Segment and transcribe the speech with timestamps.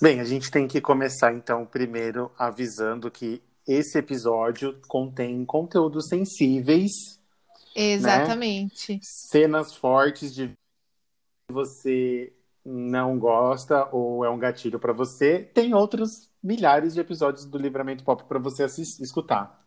[0.00, 6.92] Bem, a gente tem que começar então primeiro avisando que esse episódio contém conteúdos sensíveis,
[7.74, 8.98] Exatamente.
[9.02, 10.52] cenas fortes de
[11.50, 12.32] você
[12.64, 15.40] não gosta ou é um gatilho para você.
[15.54, 19.64] Tem outros milhares de episódios do Livramento Pop para você assis- escutar.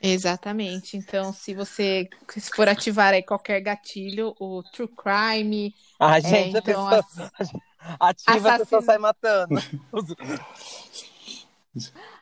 [0.00, 0.96] Exatamente.
[0.96, 6.60] Então, se você se for ativar aí qualquer gatilho, o True Crime, Ah, gente, a
[6.60, 7.00] então, pessoa
[8.00, 8.82] ativa, a pessoa assassino.
[8.82, 9.54] sai matando.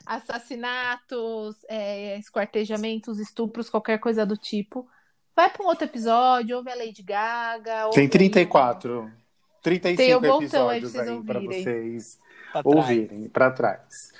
[0.05, 4.87] assassinatos, é, esquartejamentos, estupros, qualquer coisa do tipo,
[5.35, 7.89] vai para um outro episódio, ouve a Lady Gaga.
[7.91, 9.11] Tem aí 34,
[9.61, 11.63] 35 Tem um aí episódios pra vocês aí para ouvirem.
[11.63, 12.19] vocês
[12.51, 12.75] pra trás.
[12.75, 14.11] ouvirem para trás.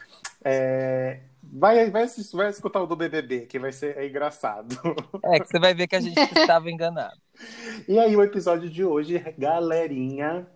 [0.43, 4.75] É, vai, vai, assistir- vai escutar o do BBB, que vai ser é engraçado.
[5.23, 7.17] É, que você vai ver que a gente estava enganado.
[7.87, 10.47] E aí, o episódio de hoje, galerinha,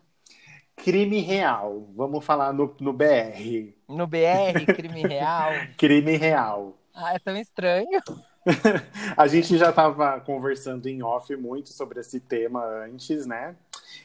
[0.84, 1.88] crime real.
[1.96, 3.74] Vamos falar no, no BR.
[3.88, 5.52] No BR, crime real.
[5.78, 6.78] Crime real.
[6.94, 8.02] Ah, é tão estranho.
[9.16, 13.56] A gente já estava conversando em off muito sobre esse tema antes, né?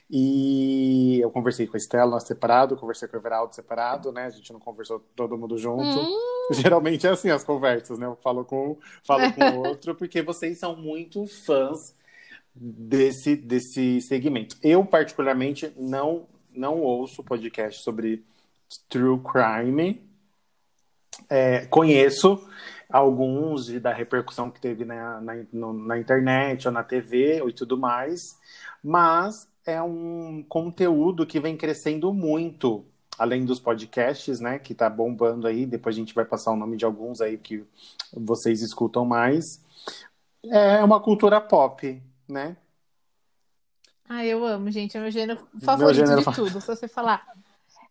[0.09, 4.25] E eu conversei com a Estela separado, conversei com o Everaldo separado, né?
[4.25, 5.83] A gente não conversou todo mundo junto.
[5.83, 6.17] Hum,
[6.53, 8.05] Geralmente é assim as conversas, né?
[8.05, 11.95] Eu falo com um, falo com o outro, porque vocês são muito fãs
[12.55, 14.55] desse, desse segmento.
[14.61, 18.25] Eu, particularmente, não, não ouço podcast sobre
[18.89, 20.01] true crime.
[21.29, 22.47] É, conheço
[22.89, 27.53] alguns da repercussão que teve na, na, no- na internet ou na TV ou e
[27.53, 28.21] tudo mais,
[28.83, 32.85] mas é um conteúdo que vem crescendo muito,
[33.19, 36.77] além dos podcasts, né, que tá bombando aí, depois a gente vai passar o nome
[36.77, 37.65] de alguns aí que
[38.13, 39.43] vocês escutam mais.
[40.45, 42.55] É uma cultura pop, né?
[44.09, 44.95] Ah, eu amo, gente.
[44.97, 46.61] É meu gênero favorito gênero de fa- tudo.
[46.61, 47.25] Se você falar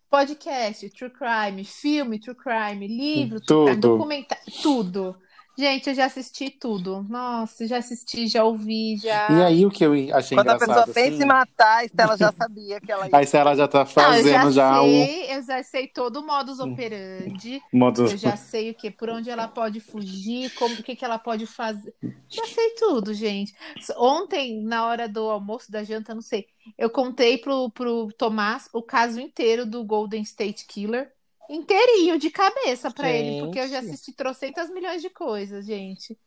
[0.09, 3.75] podcast, true crime, filme, true crime, livro, crime, Tudo.
[3.75, 5.15] documentário, tudo.
[5.57, 7.03] Gente, eu já assisti tudo.
[7.03, 9.27] Nossa, já assisti, já ouvi, já.
[9.31, 11.85] E aí o que eu achei Quando a engraçado pessoa pensa assim, em matar, a
[11.85, 13.17] Estela já sabia que ela ia.
[13.17, 15.87] aí se ela já tá Não, eu fazendo já, já o sei, eu já sei
[15.87, 17.61] todo o modus operandi.
[17.73, 21.03] modo Eu já sei o que, por onde ela pode fugir, como, o que, que
[21.03, 21.93] ela pode fazer.
[22.29, 23.53] Já sei tudo, gente.
[23.97, 26.47] Ontem, na hora do almoço, da janta, não sei,
[26.77, 31.11] eu contei pro, pro Tomás o caso inteiro do Golden State Killer,
[31.49, 36.17] inteirinho, de cabeça pra ele, porque eu já assisti trocentas milhões de coisas, gente.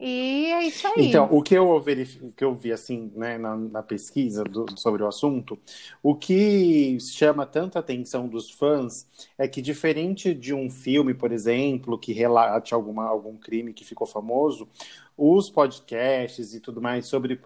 [0.00, 0.94] E é isso aí.
[0.96, 4.66] Então, o que eu, verifi- o que eu vi assim, né, na, na pesquisa do-
[4.76, 5.58] sobre o assunto,
[6.02, 9.06] o que chama tanta atenção dos fãs
[9.38, 14.06] é que, diferente de um filme, por exemplo, que relate alguma, algum crime que ficou
[14.06, 14.68] famoso,
[15.16, 17.40] os podcasts e tudo mais sobre,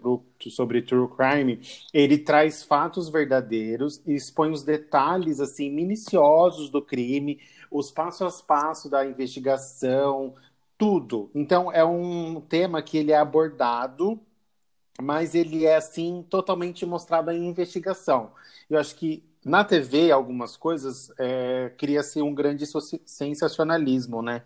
[0.49, 1.61] sobre true crime,
[1.93, 8.31] ele traz fatos verdadeiros e expõe os detalhes assim minuciosos do crime, os passo a
[8.31, 10.33] passo da investigação,
[10.77, 11.29] tudo.
[11.35, 14.19] Então é um tema que ele é abordado,
[15.01, 18.31] mas ele é assim totalmente mostrado em investigação.
[18.69, 22.65] Eu acho que na TV algumas coisas é, cria-se um grande
[23.05, 24.43] sensacionalismo, né?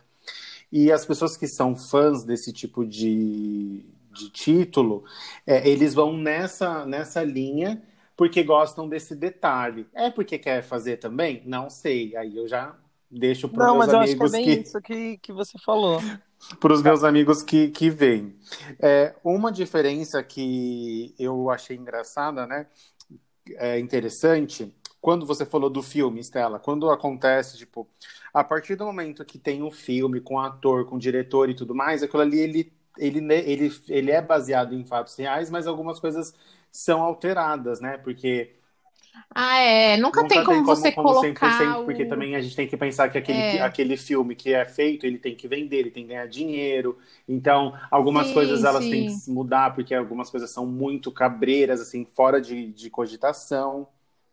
[0.75, 5.03] E as pessoas que são fãs desse tipo de, de título,
[5.45, 7.79] é, eles vão nessa, nessa linha
[8.17, 9.85] porque gostam desse detalhe.
[9.93, 11.43] É porque quer fazer também?
[11.45, 12.17] Não sei.
[12.17, 12.75] Aí eu já
[13.09, 15.31] deixo para Não, meus mas eu acho que é amigos bem que isso que, que
[15.31, 16.01] você falou.
[16.59, 18.35] para os meus amigos que, que veem.
[18.81, 22.65] É, uma diferença que eu achei engraçada, né?
[23.57, 27.87] É interessante, quando você falou do filme, Estela, quando acontece, tipo,
[28.33, 32.03] a partir do momento que tem um filme com ator, com diretor e tudo mais,
[32.03, 36.33] aquilo ali ele, ele, ele, ele é baseado em fatos reais, mas algumas coisas
[36.71, 37.97] são alteradas, né?
[37.97, 38.55] Porque
[39.35, 39.97] Ah, é.
[39.97, 42.05] Nunca, Nunca tem como você como colocar 100%, porque o...
[42.05, 43.59] também a gente tem que pensar que aquele, É.
[43.59, 46.99] aquele filme que é feito, ele tem que vender, ele tem que ganhar dinheiro.
[47.27, 48.87] Então, algumas Sim, coisas elas sim.
[48.87, 53.87] têm que se mudar, porque algumas coisas são muito cabreiras, assim, fora de, de cogitação.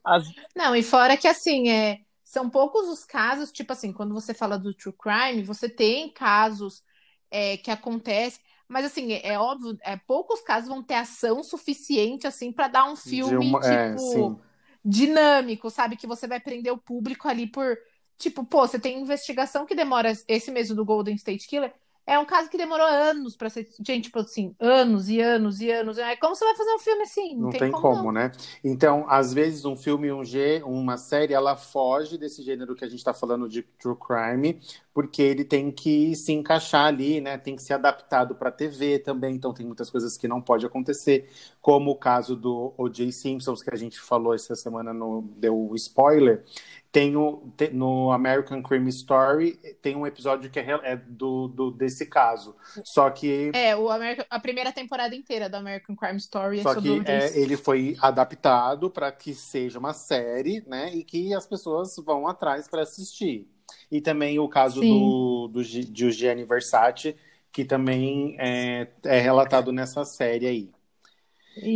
[0.04, 2.00] As- Não, e fora que assim, é,
[2.30, 6.84] são poucos os casos, tipo assim, quando você fala do true crime, você tem casos
[7.30, 12.26] é, que acontecem, mas assim, é, é óbvio, é, poucos casos vão ter ação suficiente
[12.28, 14.38] assim para dar um filme uma- é, tipo sim.
[14.84, 15.96] dinâmico, sabe?
[15.96, 17.76] Que você vai prender o público ali por,
[18.16, 21.74] tipo, pô, você tem investigação que demora esse mesmo do Golden State Killer.
[22.10, 23.68] É um caso que demorou anos pra ser.
[23.86, 25.96] Gente, tipo assim, anos e anos e anos.
[25.96, 27.36] É como você vai fazer um filme assim?
[27.36, 28.10] Não tem como, não.
[28.10, 28.32] né?
[28.64, 32.88] Então, às vezes, um filme, um G, uma série, ela foge desse gênero que a
[32.88, 34.60] gente está falando de true crime,
[34.92, 37.38] porque ele tem que se encaixar ali, né?
[37.38, 39.36] Tem que ser adaptado para TV também.
[39.36, 41.30] Então, tem muitas coisas que não pode acontecer,
[41.60, 43.12] como o caso do O.J.
[43.12, 46.44] Simpsons, que a gente falou essa semana no deu spoiler.
[46.92, 51.70] Tem o, te- no American Crime Story tem um episódio que é, é do, do-
[51.70, 52.56] desse caso.
[52.82, 56.74] Só que É, o American- a primeira temporada inteira do American Crime Story é Só
[56.74, 60.94] sobre que é, ele foi adaptado para que seja uma série, né?
[60.94, 63.48] E que as pessoas vão atrás para assistir.
[63.90, 64.84] E também o caso Sim.
[64.84, 67.16] do, do, de Gianni Versace,
[67.52, 70.70] que também é, é relatado nessa série aí.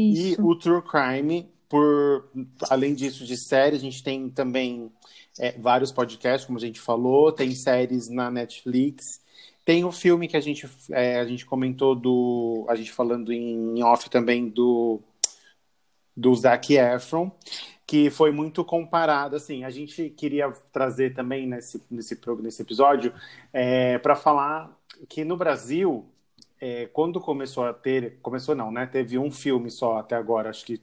[0.08, 0.40] E Isso.
[0.40, 2.30] o True Crime, por
[2.70, 4.92] além disso de série, a gente tem também
[5.40, 9.20] é, vários podcasts, como a gente falou, tem séries na Netflix.
[9.64, 12.64] Tem o filme que a gente, é, a gente comentou do.
[12.68, 15.00] A gente falando em off também do,
[16.16, 17.32] do Zac Efron,
[17.84, 19.34] que foi muito comparado.
[19.34, 23.12] Assim, a gente queria trazer também nesse, nesse, nesse episódio
[24.00, 24.78] para falar
[25.08, 26.08] que no Brasil
[26.60, 28.86] é, quando começou a ter, começou não, né?
[28.86, 30.80] Teve um filme só até agora, acho que,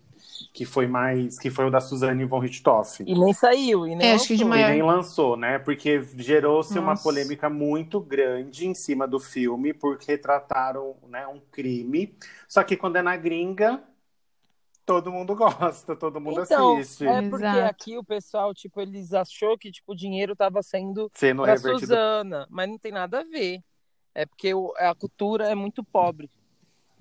[0.54, 3.08] que foi mais, que foi o da Suzanne von Richthofen.
[3.08, 4.58] E nem saiu, e nem É, acho que de lançou.
[4.58, 5.60] E maior- nem lançou, né?
[5.60, 12.16] Porque gerou-se uma polêmica muito grande em cima do filme, porque retrataram né, um crime.
[12.48, 13.84] Só que quando é na gringa,
[14.86, 17.06] todo mundo gosta, todo mundo Então, assiste.
[17.06, 17.70] é porque Exato.
[17.70, 21.80] aqui o pessoal, tipo, eles achou que tipo, o dinheiro tava sendo Sendo pra revertido.
[21.88, 23.62] Suzana, mas não tem nada a ver.
[24.14, 26.30] É porque a cultura é muito pobre.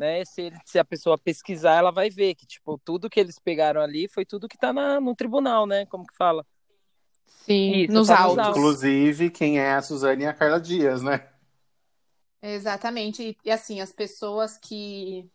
[0.01, 0.25] Né?
[0.25, 3.83] Se, ele- se a pessoa pesquisar, ela vai ver que, tipo, tudo que eles pegaram
[3.83, 5.85] ali foi tudo que tá na, no tribunal, né?
[5.85, 6.47] Como que fala?
[7.27, 8.39] Sim, Isso, nos tá nos autos.
[8.39, 8.59] autos.
[8.59, 11.29] Inclusive, quem é a Suzane e a Carla Dias, né?
[12.41, 13.23] Exatamente.
[13.23, 15.29] E, e, assim, as pessoas que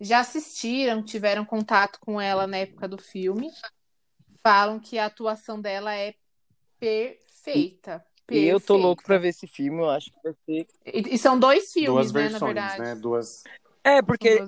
[0.00, 3.52] já assistiram, tiveram contato com ela na época do filme,
[4.42, 6.14] falam que a atuação dela é
[6.80, 8.04] perfeita.
[8.28, 10.66] E eu tô louco pra ver esse filme, eu acho que vai ser.
[10.86, 12.80] E, e são dois filmes, Duas né, na versões, verdade.
[12.80, 12.94] né?
[12.96, 13.44] Duas.
[13.84, 14.38] É, porque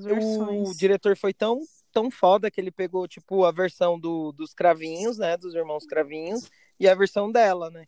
[0.69, 1.59] o diretor foi tão,
[1.93, 5.37] tão foda que ele pegou, tipo, a versão do, dos cravinhos, né?
[5.37, 6.49] Dos irmãos cravinhos,
[6.79, 7.87] e a versão dela, né?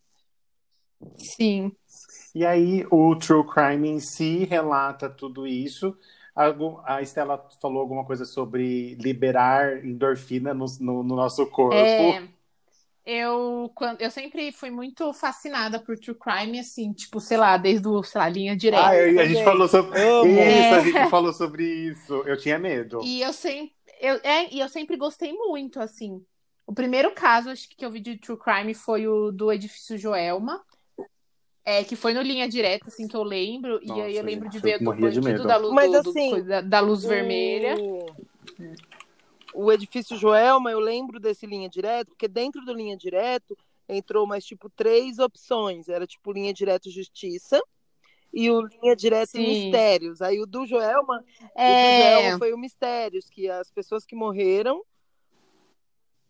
[1.17, 1.71] Sim.
[2.33, 5.97] E aí, o True Crime em si relata tudo isso.
[6.85, 11.75] A Estela falou alguma coisa sobre liberar endorfina no, no- no nosso corpo.
[11.75, 12.23] É,
[13.09, 17.87] eu, quando, eu sempre fui muito fascinada por true crime, assim, tipo, sei lá, desde
[17.87, 18.85] o, sei lá, linha direta.
[18.89, 20.81] Ah, eu- a gente falou sobre isso, a É.
[20.83, 22.13] gente falou sobre isso.
[22.25, 22.99] Eu tinha medo.
[23.01, 23.71] E eu sempre,
[24.01, 26.21] eu, é, e eu sempre gostei muito, assim.
[26.65, 29.97] O primeiro caso, acho que, que eu vi de True Crime foi o do Edifício
[29.97, 30.61] Joelma.
[31.63, 33.79] É, que foi no Linha Direta, assim, que eu lembro.
[33.81, 35.47] e Nossa, aí eu lembro gente, de ver do de bandido medo.
[35.47, 37.75] da luz, Mas, do- do- assim, coisa da, da luz vermelha.
[37.77, 38.05] O,
[39.57, 43.57] o edifício Joelma, eu lembro desse linha direto, porque dentro do linha direto
[43.89, 45.89] entrou mais tipo três opções.
[45.89, 47.59] Era tipo linha direto justiça
[48.31, 49.47] e o linha direto Sim.
[49.47, 50.21] mistérios.
[50.21, 54.15] Aí o do Joelma, o do É, Joelma foi o mistérios, que as pessoas que
[54.15, 54.83] morreram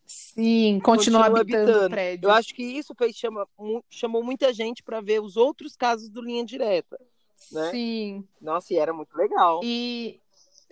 [0.06, 2.28] sim, continua continuam habitando, o prédio.
[2.28, 3.46] Eu acho que isso fez chama,
[3.90, 6.98] chamou muita gente para ver os outros casos do linha direta,
[7.52, 7.72] né?
[7.72, 8.26] Sim.
[8.40, 9.60] Nossa, e era muito legal.
[9.66, 10.22] E.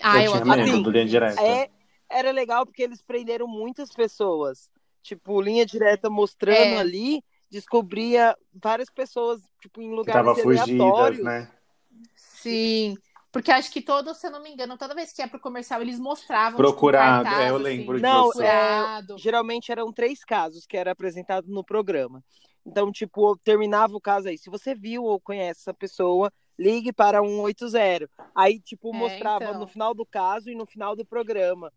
[0.01, 1.41] Ah, eu, eu tinha medo Assim, do linha direta.
[1.41, 1.69] É,
[2.09, 4.69] era legal porque eles prenderam muitas pessoas.
[5.01, 6.77] Tipo, linha direta mostrando É.
[6.77, 11.23] ali, descobria várias pessoas, tipo, em que lugares tava fugidas, aleatórios.
[11.23, 11.51] né?
[12.15, 12.97] Sim.
[13.31, 15.81] Porque acho que todo, se eu não me engano, toda vez que ia pro comercial,
[15.81, 16.55] eles mostravam.
[16.55, 18.37] Procurado, tipo, um cartaz, é, eu assim, lembro Não, disso.
[18.37, 19.17] procurado.
[19.17, 22.23] Geralmente eram três casos que era apresentado no programa.
[22.65, 24.37] Então, tipo, terminava o caso aí.
[24.37, 28.09] Se você viu ou conhece essa pessoa, ligue para 180.
[28.33, 29.59] Aí, tipo, É, mostrava então.
[29.59, 31.71] no final do caso e no final do programa.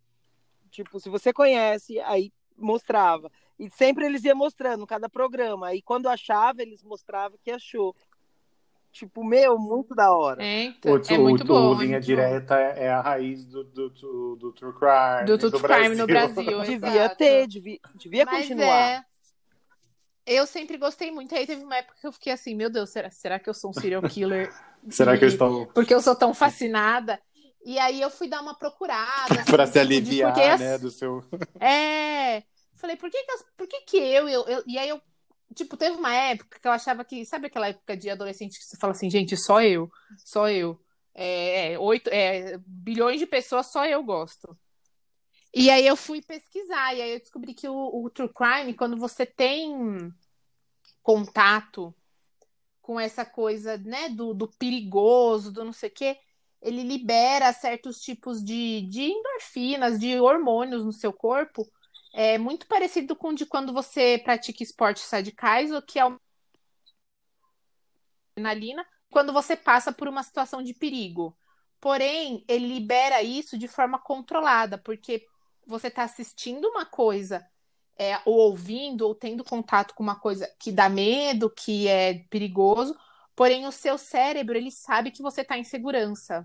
[0.68, 3.30] Tipo, se você conhece, aí mostrava.
[3.58, 5.68] E sempre eles iam mostrando cada programa.
[5.68, 7.94] Aí quando achava, eles mostravam que achou.
[8.90, 10.42] Tipo, meu, muito da hora.
[10.42, 11.74] É, então, O, é o- muito o bom.
[11.74, 15.20] é Linha muito Direta é é a raiz do, do, do, do True Crime.
[15.20, 15.36] bom.
[15.36, 16.60] Do True Crime no Brasil.
[16.64, 16.72] Devia
[17.04, 17.16] exato.
[17.16, 18.90] ter, devia, devia Mas continuar.
[18.90, 19.04] é.
[20.26, 21.34] Eu sempre gostei muito.
[21.34, 23.70] Aí teve uma época que eu fiquei assim, meu Deus, será, será que eu sou
[23.70, 24.52] um serial killer?
[24.90, 27.20] Será que eu estou Porque eu sou tão fascinada.
[27.64, 29.34] E aí eu fui dar uma procurada.
[29.42, 31.24] assim, para se tipo, aliviar, porque né, do seu...
[31.60, 32.42] É.
[32.76, 35.00] Falei, por que que, as- por que, que eu, eu, eu- E aí eu.
[35.54, 37.24] Tipo, teve uma época que eu achava que.
[37.24, 39.90] Sabe aquela época de adolescente que você fala assim, gente, só eu,
[40.24, 40.80] só eu.
[41.14, 44.56] É, é, oito, é, bilhões de pessoas, só eu gosto.
[45.52, 48.96] E aí eu fui pesquisar, e aí eu descobri que o, o True Crime, quando
[48.96, 50.12] você tem
[51.02, 51.92] contato
[52.80, 56.18] com essa coisa, né, do, do perigoso, do não sei o quê,
[56.60, 61.66] ele libera certos tipos de, de endorfinas, de hormônios no seu corpo,
[62.12, 66.02] é muito parecido com de quando você pratica esportes radicais, o que é
[68.36, 71.36] adrenalina, quando você passa por uma situação de perigo.
[71.80, 75.24] Porém, ele libera isso de forma controlada, porque
[75.66, 77.46] você está assistindo uma coisa,
[77.96, 82.96] é, ou ouvindo, ou tendo contato com uma coisa que dá medo, que é perigoso,
[83.38, 86.44] porém o seu cérebro, ele sabe que você está em segurança.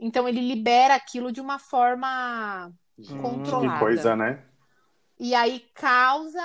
[0.00, 2.72] Então, ele libera aquilo de uma forma
[3.22, 3.74] controlada.
[3.74, 4.42] Que coisa, né?
[5.16, 6.42] E aí causa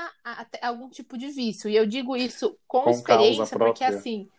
[0.61, 1.67] algum tipo de vício.
[1.67, 4.29] E eu digo isso com, Com experiência, porque assim.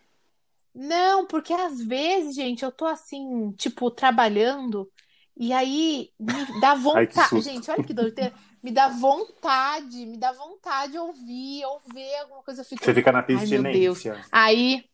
[0.73, 4.89] Não, porque às vezes, gente, eu tô assim, tipo, trabalhando,
[5.37, 7.29] e aí me dá Ai, vontade.
[7.29, 7.43] susto.
[7.43, 8.33] Gente, olha que doideira.
[8.63, 12.63] Me dá vontade, me dá vontade de ouvir, ou ver alguma coisa.
[12.63, 12.85] Fico...
[12.85, 13.99] Você fica na Ai, meu Deus.
[13.99, 14.25] abstinência.
[14.31, 14.85] Aí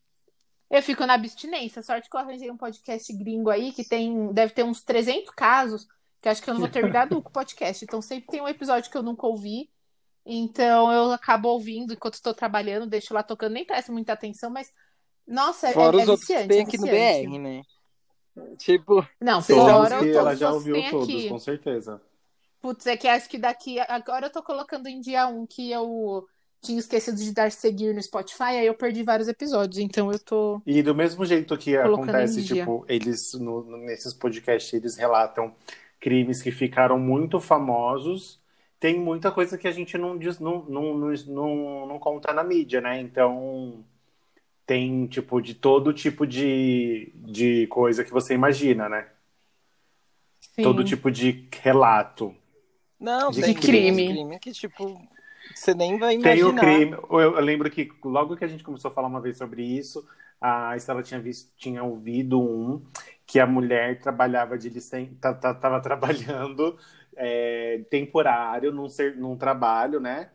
[0.70, 1.82] eu fico na abstinência.
[1.82, 5.88] Sorte que eu arranjei um podcast gringo aí que tem, deve ter uns 300 casos,
[6.20, 7.84] que acho que eu não vou terminar nunca o podcast.
[7.84, 9.68] Então sempre tem um episódio que eu nunca ouvi.
[10.24, 14.72] Então eu acabo ouvindo enquanto estou trabalhando, deixo lá tocando, nem presto muita atenção, mas
[15.26, 17.28] nossa, é, Fora é os outros viciante, tem é aqui no viciante.
[17.28, 17.62] BR, né?
[18.58, 21.28] Tipo, Não, Todos fora todos ela já ouviu todos, aqui.
[21.28, 22.00] com certeza.
[22.60, 23.78] Putz, é que acho que daqui.
[23.80, 26.26] Agora eu tô colocando em dia um que eu
[26.60, 30.60] tinha esquecido de dar seguir no Spotify, aí eu perdi vários episódios, então eu tô.
[30.66, 35.54] E do mesmo jeito que acontece, tipo, eles no- nesses podcasts eles relatam
[35.98, 38.38] crimes que ficaram muito famosos.
[38.78, 42.42] Tem muita coisa que a gente não diz, não, não, não, não, não conta na
[42.42, 43.00] mídia, né?
[43.00, 43.84] Então
[44.66, 49.08] tem tipo de todo tipo de, de coisa que você imagina, né?
[50.40, 50.62] Sim.
[50.62, 52.34] Todo tipo de relato.
[52.98, 54.06] não, De tem crime.
[54.08, 55.00] crime que, tipo,
[55.54, 56.44] você nem vai Tem imaginar.
[56.44, 56.92] o crime.
[57.10, 60.06] Eu, eu lembro que logo que a gente começou a falar uma vez sobre isso,
[60.40, 62.84] a Estela tinha visto, tinha ouvido um
[63.26, 65.14] que a mulher trabalhava de licen...
[65.20, 66.78] ta- ta- tava trabalhando
[67.16, 69.16] é, temporário num, ser...
[69.16, 70.30] num trabalho, né?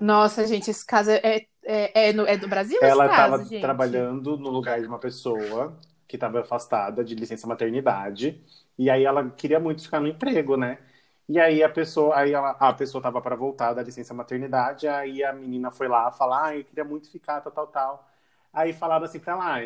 [0.00, 2.78] Nossa, gente, esse caso é, é, é, no- é do Brasil?
[2.80, 8.40] Ela estava trabalhando no lugar de uma pessoa que estava afastada de licença maternidade
[8.78, 10.78] e aí ela queria muito ficar no emprego, né?
[11.28, 15.22] E aí a pessoa, aí ela, a pessoa estava para voltar da licença maternidade, aí
[15.22, 18.08] a menina foi lá falar, ah, eu queria muito ficar, tal, tal, tal.
[18.52, 19.64] Aí falaram assim ela, ah,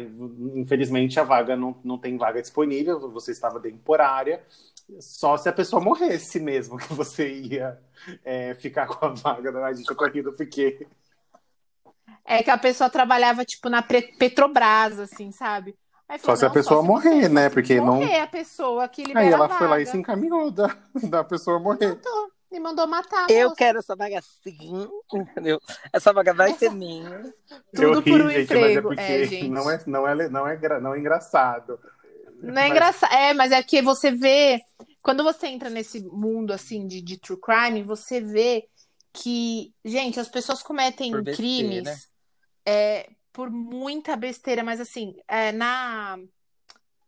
[0.57, 4.45] infelizmente a vaga não, não tem vaga disponível, você estava temporária,
[5.01, 7.81] só se a pessoa morresse mesmo que você ia
[8.25, 9.65] é, ficar com a vaga.
[9.65, 10.87] Ai, gente, rindo porque
[12.25, 15.77] É que a pessoa trabalhava, tipo, na Petrobras, assim, sabe?
[16.13, 17.49] Aí Só falou, se a pessoa se morrer, né?
[17.49, 20.51] Porque não- morrer a pessoa que libera Aí ela a foi lá e se encaminhou
[20.51, 20.77] da,
[21.09, 21.89] da pessoa morrer.
[21.95, 23.31] Matou, me mandou matar.
[23.31, 23.57] Eu moça.
[23.57, 25.59] quero essa vaga sim, entendeu?
[25.91, 27.33] Essa vaga vai ser minha.
[27.75, 28.67] Tudo eu ri, por um gente, emprego.
[28.67, 29.49] mas é porque É, gente.
[29.49, 31.81] não, é, não, é, não, é, gra- não é engraçado.
[32.43, 33.13] Não é Mas- engraçado.
[33.15, 34.61] É, mas é que você vê.
[35.03, 38.69] Quando você entra nesse mundo assim de, de true crime, você vê
[39.15, 41.97] que, gente, as pessoas cometem Por besteira, crimes né?
[42.67, 46.19] é, por muita besteira, mas assim, é, na,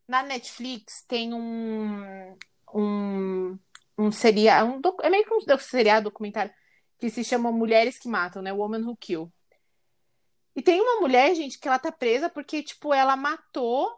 [0.09, 2.37] na Netflix tem um,
[2.75, 3.59] um,
[3.99, 6.53] um seriado, um docu- é meio que um seriado documentário
[6.99, 8.53] que se chama Mulheres que Matam, né?
[8.53, 9.31] Woman Who Kill.
[10.57, 13.93] E tem uma mulher, gente, que ela tá presa porque, tipo, ela matou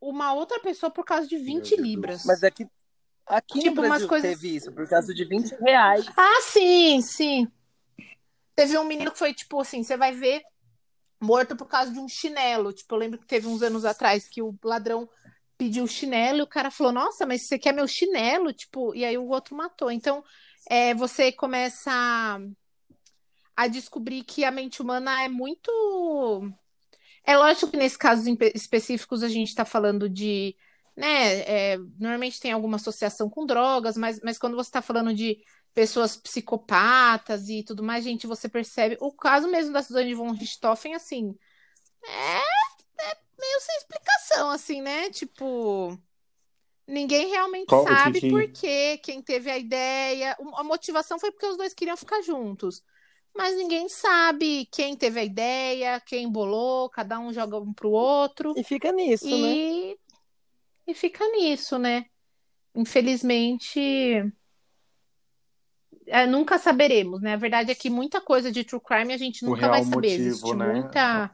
[0.00, 1.80] uma outra pessoa por causa de 20 Deus.
[1.86, 2.24] libras.
[2.24, 2.66] Mas aqui,
[3.26, 6.06] aqui Tipo, no Brasil coisas- teve isso, por causa de 20 reais.
[6.16, 7.48] Ah, sim, sim.
[8.54, 10.42] Teve um menino que foi, tipo, assim, você vai ver
[11.20, 12.72] morto por causa de um chinelo.
[12.72, 15.08] Tipo, eu lembro que teve uns anos atrás que o ladrão
[15.56, 18.52] pediu chinelo e o cara falou, nossa, mas você quer meu chinelo?
[18.52, 19.90] Tipo, e aí o outro matou.
[19.90, 20.22] Então,
[20.68, 22.38] é, você começa a,
[23.56, 25.70] a descobrir que a mente humana é muito.
[27.24, 30.54] É lógico que nesses casos específicos a gente está falando de.
[30.96, 35.36] Né, é, normalmente tem alguma associação com drogas, mas, mas quando você está falando de
[35.76, 38.96] pessoas psicopatas e tudo mais, gente, você percebe.
[38.98, 41.36] O caso mesmo da Suzane von Richthofen, assim,
[42.02, 43.16] é, é
[44.52, 45.10] assim, né?
[45.10, 45.98] Tipo,
[46.86, 50.34] ninguém realmente Qual- sabe que por quê, quem teve a ideia.
[50.54, 52.82] A motivação foi porque os dois queriam ficar juntos.
[53.36, 58.54] Mas ninguém sabe quem teve a ideia, quem bolou, cada um joga um pro outro.
[58.56, 59.52] E fica nisso, né?
[59.52, 59.98] E,
[60.86, 62.06] e fica nisso, né?
[62.74, 64.32] Infelizmente,
[66.06, 67.34] é, nunca saberemos, né?
[67.34, 69.94] A verdade é que muita coisa de true crime a gente nunca vai saber.
[69.94, 70.72] motivo, existe né?
[70.72, 71.30] muita.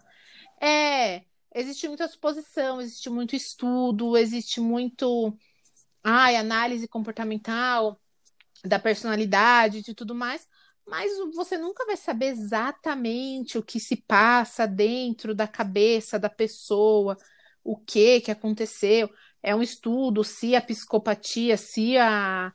[0.61, 1.23] É,
[1.55, 5.37] existe muita suposição, existe muito estudo, existe muito
[6.03, 8.01] ai, análise comportamental
[8.65, 10.47] da personalidade e tudo mais.
[10.87, 17.17] Mas você nunca vai saber exatamente o que se passa dentro da cabeça da pessoa,
[17.63, 19.09] o que que aconteceu.
[19.43, 22.53] É um estudo se a psicopatia, se a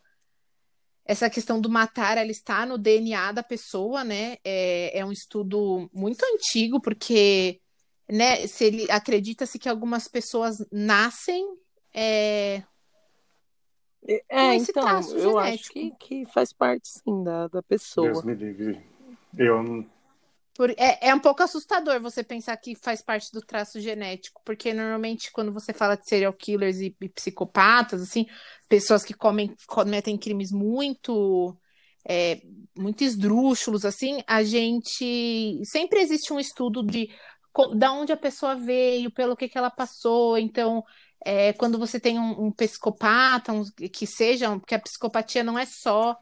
[1.08, 4.38] essa questão do matar, ela está no DNA da pessoa, né?
[4.44, 7.62] É, é um estudo muito antigo, porque
[8.10, 11.46] né, se ele acredita-se que algumas pessoas nascem
[11.94, 12.62] é,
[14.30, 15.74] É, então, traço eu acho genético.
[15.74, 18.12] que, que faz parte, sim, da, da pessoa.
[18.12, 18.82] Deus me livre.
[19.38, 19.86] Eu
[20.78, 25.32] é, é um pouco assustador você pensar que faz parte do traço genético, porque normalmente
[25.32, 28.26] quando você fala de serial killers e, e psicopatas, assim,
[28.68, 31.56] pessoas que comem, cometem crimes muito,
[32.08, 32.42] é,
[32.78, 37.10] muito esdrúxulos, assim, a gente sempre existe um estudo de
[37.76, 40.84] da onde a pessoa veio, pelo que que ela passou, então
[41.26, 45.66] é, quando você tem um, um psicopata, um- que seja, porque a psicopatia não é
[45.66, 46.16] só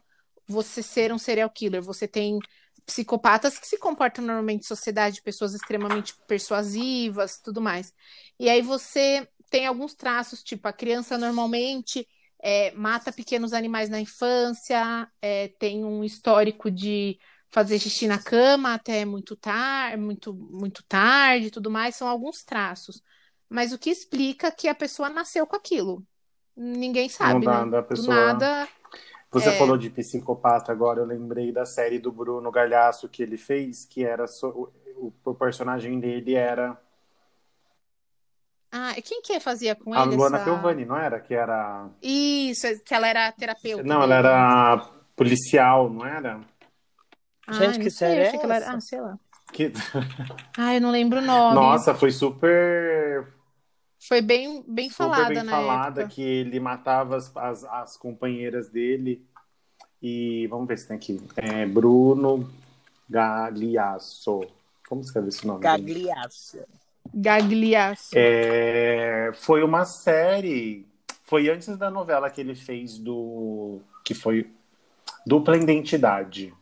[0.48, 2.38] você ser um serial killer, você tem
[2.86, 7.92] psicopatas que se comportam normalmente em sociedade, pessoas extremamente persuasivas, tudo mais.
[8.38, 12.06] E aí você tem alguns traços, tipo, a criança normalmente
[12.42, 17.18] é, mata pequenos animais na infância, é, tem um histórico de
[17.50, 23.02] fazer xixi na cama até muito tarde, muito, muito tarde, tudo mais, são alguns traços.
[23.48, 26.04] Mas o que explica que a pessoa nasceu com aquilo?
[26.56, 27.70] Ninguém sabe, não dá né?
[27.70, 28.14] da Do pessoa.
[28.14, 28.68] nada.
[29.30, 29.58] Você É.
[29.58, 34.04] falou de psicopata agora, eu lembrei da série do Bruno Galhaço que ele fez, que
[34.04, 36.78] era so- o, o personagem dele era
[38.72, 40.44] Ah, e quem que fazia com a ele Luana essa...
[40.44, 41.20] Piovani, não era?
[41.20, 43.82] Que era Isso, que ela era terapeuta.
[43.82, 44.78] Não, ela era
[45.14, 46.40] policial, não era?
[47.46, 48.70] Ai, Gente, não que sei, série é que ela era...
[48.72, 49.18] Ah, sei lá.
[49.52, 49.72] Que...
[50.58, 51.54] Ah, eu não lembro o nome.
[51.54, 53.28] Nossa, foi super,
[54.06, 56.14] Foi bem, bem super falada bem na falada época.
[56.14, 59.26] que ele matava as, as, as companheiras dele.
[60.00, 61.20] E vamos ver se tem aqui.
[61.34, 62.48] É Bruno
[63.10, 64.46] Galiasso.
[64.88, 65.60] Como escreve esse nome?
[65.60, 66.68] Gagliaça.
[67.12, 68.10] Gagliasso.
[68.14, 70.86] É, foi uma série.
[71.24, 73.80] Foi antes da novela que ele fez do.
[74.04, 74.48] Que foi
[75.26, 76.54] Dupla Identidade.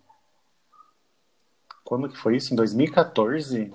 [1.85, 2.55] Quando que foi isso?
[2.55, 3.71] Em 2014?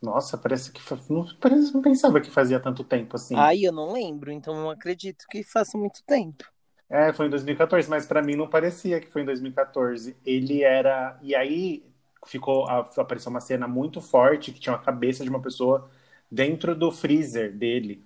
[0.00, 0.80] Nossa, parece que.
[1.10, 3.36] Não, parece, não pensava que fazia tanto tempo assim.
[3.36, 6.44] Ai, eu não lembro, então não acredito que faça muito tempo.
[6.88, 10.16] É, foi em 2014, mas pra mim não parecia que foi em 2014.
[10.24, 11.18] Ele era.
[11.22, 11.84] E aí
[12.26, 12.66] ficou.
[12.68, 15.90] a- Apareceu uma cena muito forte que tinha a cabeça de uma pessoa
[16.30, 18.04] dentro do freezer dele.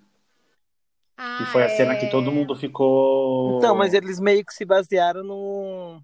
[1.17, 2.11] Ah, E foi a cena que é.
[2.11, 2.95] todo mundo ficou.
[3.45, 6.03] Então, mas eles meio que se basearam no...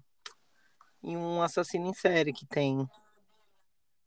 [1.01, 2.87] em um assassino em série que tem.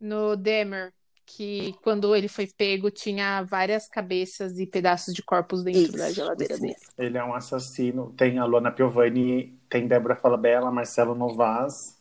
[0.01, 0.93] No Demer,
[1.37, 6.11] que quando ele foi pego tinha várias cabeças e pedaços de corpos dentro Isso, da
[6.11, 6.77] geladeira isso dele.
[6.99, 8.13] Ele é um assassino.
[8.17, 11.97] Tem a Luana Piovani, tem Débora Falabella, Marcelo Novas.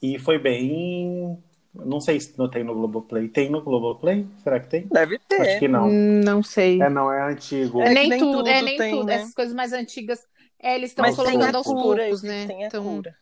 [0.00, 1.38] E foi bem.
[1.74, 3.28] Não sei se não tem no Globoplay.
[3.28, 4.26] Tem no Globoplay?
[4.42, 4.86] Será que tem?
[4.86, 5.58] Deve Acho ter.
[5.60, 5.88] que não.
[5.88, 6.80] Não sei.
[6.80, 7.80] É, não, é antigo.
[7.82, 9.06] É nem, nem tudo, tudo é nem tem, tudo.
[9.06, 9.14] né?
[9.16, 10.26] Essas coisas mais antigas,
[10.60, 12.46] é, eles estão colocando aos cura, poucos, né?
[12.46, 13.14] tem a Então, cura.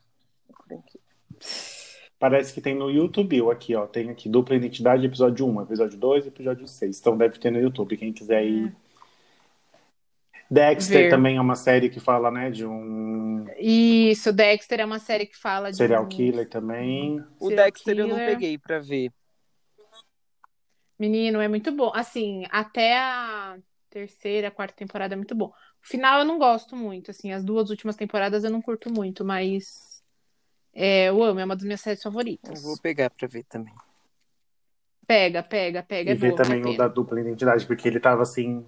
[2.19, 3.87] Parece que tem no YouTube, ou aqui, ó.
[3.87, 6.99] Tem aqui Dupla Identidade, episódio 1, episódio 2 episódio 6.
[6.99, 8.75] Então deve ter no YouTube, quem quiser ir.
[10.51, 11.11] Dexter Ver.
[11.11, 15.37] também é uma série que fala, né, de um Isso, Dexter é uma série que
[15.37, 17.21] fala de serial um killer também.
[17.41, 18.31] O serial Dexter eu não killer.
[18.31, 19.11] peguei pra ver.
[20.99, 21.91] Menino, é muito bom.
[21.95, 23.59] Assim, até a
[23.91, 25.47] terceira, quarta temporada é muito bom.
[25.49, 29.25] O final eu não gosto muito, assim, as duas últimas temporadas eu não curto muito,
[29.25, 29.96] mas
[30.77, 32.62] é, eu amo, é uma das minhas séries Eu favoritas.
[32.62, 33.75] vou pegar pra ver também.
[35.07, 38.23] Pega, pega, pega, E é ver boa, também o da dupla identidade, porque ele tava
[38.23, 38.67] assim.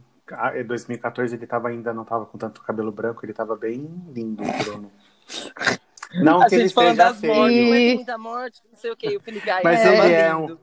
[0.55, 4.43] Em 2014 ele tava ainda não tava com tanto cabelo branco, ele tava bem lindo,
[4.43, 4.93] o Bruno.
[6.23, 9.15] Não a que ele esteja feio, é E- muita morte, não sei o que.
[9.19, 10.59] O Felipe Gaia Mas tava ele é um-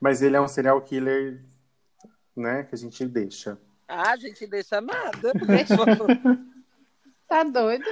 [0.00, 1.42] mas ele é um serial killer,
[2.36, 3.58] né, que a gente deixa.
[3.88, 5.32] Ah, a gente deixa nada.
[7.26, 7.84] Tá doido?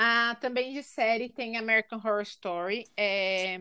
[0.00, 2.86] Ah, também de série tem American Horror Story.
[2.96, 3.60] É,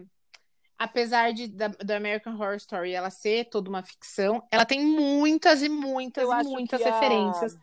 [0.78, 5.64] apesar de da, da, American Horror Story ela ser toda uma ficção, ela tem muitas
[5.64, 7.58] e muitas Eu e muitas referências a,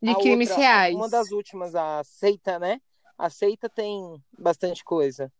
[0.00, 0.94] de a crimes outra, reais.
[0.94, 2.80] Uma das últimas, a Seita, né?
[3.18, 5.32] A Seita tem bastante coisa.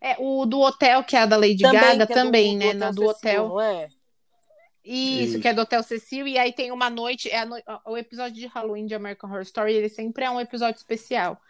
[0.00, 2.72] É, o do hotel, que é a da Lady também, Gaga, também, do, né?
[2.72, 3.48] Do hotel, do hotel.
[3.48, 3.88] Não é?
[4.84, 7.56] Isso, Isso, que é do Hotel Cecil, e aí tem uma noite, é no...
[7.86, 11.40] o episódio de Halloween de American Horror Story, ele sempre é um episódio especial.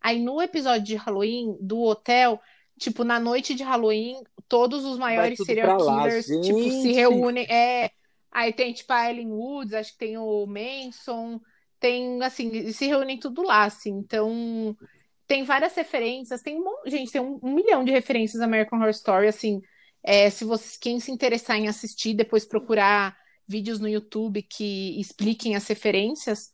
[0.00, 2.38] Aí no episódio de Halloween do hotel,
[2.78, 7.46] tipo, na noite de Halloween, todos os maiores serial killers, lá, tipo, se reúnem.
[7.48, 7.90] É,
[8.30, 11.40] aí tem, tipo, a Ellen Woods, acho que tem o Manson,
[11.80, 13.90] tem, assim, se reúnem tudo lá, assim.
[13.90, 14.76] Então,
[15.26, 19.62] tem várias referências, tem, gente, tem um, um milhão de referências American Horror Story, assim.
[20.02, 25.54] É, se vocês, quem se interessar em assistir, depois procurar vídeos no YouTube que expliquem
[25.54, 26.50] as referências,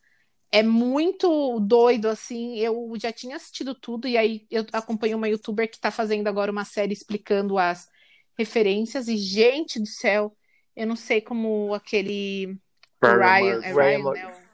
[0.51, 2.59] é muito doido, assim.
[2.59, 6.51] Eu já tinha assistido tudo, e aí eu acompanho uma youtuber que está fazendo agora
[6.51, 7.87] uma série explicando as
[8.37, 10.37] referências, e gente do céu,
[10.77, 12.59] eu não sei como aquele.
[13.03, 14.45] Ryan, é Ryan, né?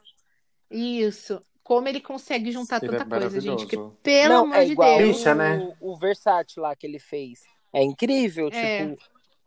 [0.69, 1.41] Isso.
[1.63, 3.65] Como ele consegue juntar tanta é coisa, gente.
[3.65, 5.17] Que, pelo não, amor é de Deus.
[5.17, 5.73] Bicha, né?
[5.79, 7.39] o, o Versátil lá que ele fez.
[7.75, 8.87] É incrível, é.
[8.87, 9.03] tipo,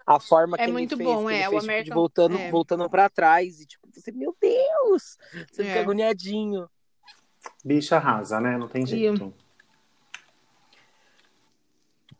[0.06, 1.84] a forma que é ele muito fez, bom, é, fez, o American...
[1.84, 2.50] tipo, voltando, é.
[2.50, 5.16] voltando para trás e tipo, você, meu Deus,
[5.50, 5.80] você fica é.
[5.80, 6.68] agoniadinho.
[7.64, 8.58] Bicha rasa, né?
[8.58, 9.32] Não tem jeito.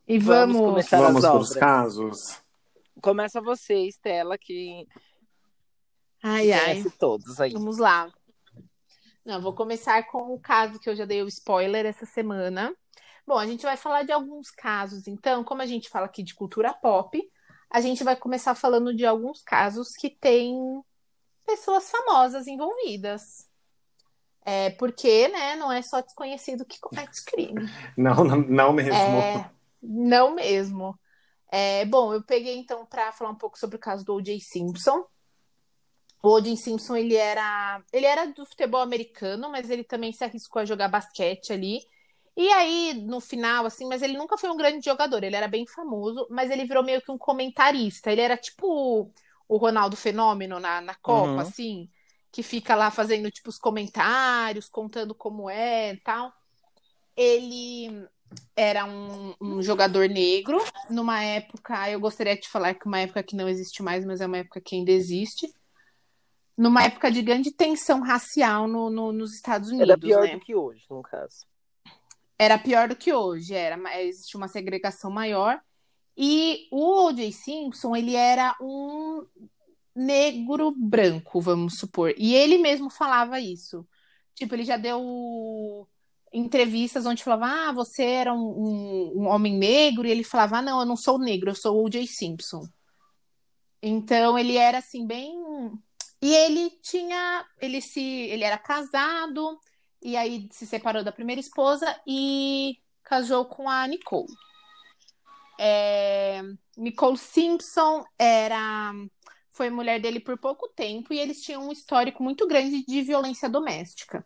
[0.07, 2.41] E, e vamos, vamos começar vamos para os casos.
[3.03, 4.89] Começa você, Estela, que
[6.23, 6.85] ai, ai.
[6.99, 7.53] todos aí.
[7.53, 8.11] Vamos lá.
[9.27, 12.75] Não, vou começar com o caso que eu já dei o spoiler essa semana,
[13.29, 16.35] Bom, a gente vai falar de alguns casos, então, como a gente fala aqui de
[16.35, 17.21] cultura pop,
[17.71, 20.57] a gente vai começar falando de alguns casos que tem
[21.45, 23.47] pessoas famosas envolvidas.
[24.47, 27.69] É, porque, né, não é só desconhecido que comete crime.
[27.99, 28.95] Não, não, não mesmo.
[28.95, 29.51] É,
[29.83, 30.99] não mesmo.
[31.53, 34.41] É, bom, eu peguei então para falar um pouco sobre o caso do O.J.
[34.41, 35.05] Simpson.
[36.23, 36.57] O O.J.
[36.57, 40.89] Simpson, ele era, ele era do futebol americano, mas ele também se arriscou a jogar
[40.89, 41.81] basquete ali.
[42.39, 45.67] E aí, no final, assim, mas ele nunca foi um grande jogador, ele era bem
[45.67, 48.13] famoso, mas ele virou meio que um comentarista.
[48.13, 49.11] Ele era tipo
[49.49, 51.41] o Ronaldo Fenômeno na, na Copa, uhum.
[51.41, 51.89] assim,
[52.31, 56.33] que fica lá fazendo, tipo, os comentários, contando como é e tal.
[57.17, 58.07] Ele
[58.55, 63.35] era um, um, jogador negro, numa época, eu gostaria de falar que uma época que
[63.35, 65.53] não existe mais, mas é uma época que ainda existe.
[66.57, 69.89] Numa época de grande tensão racial no, no nos Estados Unidos.
[69.89, 70.37] Era pior né?
[70.37, 71.49] do que hoje, no caso
[72.39, 75.61] era pior do que hoje, era, existia uma segregação maior.
[76.17, 77.33] E o O.J.
[77.33, 79.27] Simpson, ele era um
[79.95, 82.15] negro branco, vamos supor.
[82.17, 83.87] E ele mesmo falava isso.
[84.35, 85.89] Tipo, ele já deu
[86.33, 90.63] entrevistas onde falava, ah, você era um, um, um homem negro, e ele falava, ah,
[90.63, 92.07] não, eu não sou negro, eu sou o O.J.
[92.07, 92.63] Simpson.
[93.83, 95.35] Então, ele era, assim, bem...
[96.21, 97.47] E ele tinha...
[97.61, 98.01] Ele se...
[98.01, 99.59] Ele era casado
[100.03, 104.29] e aí se separou da primeira esposa e casou com a Nicole.
[105.59, 106.43] É...
[106.77, 108.93] Nicole Simpson era
[109.59, 113.49] foi mulher dele por pouco tempo e eles tinham um histórico muito grande de violência
[113.49, 114.25] doméstica.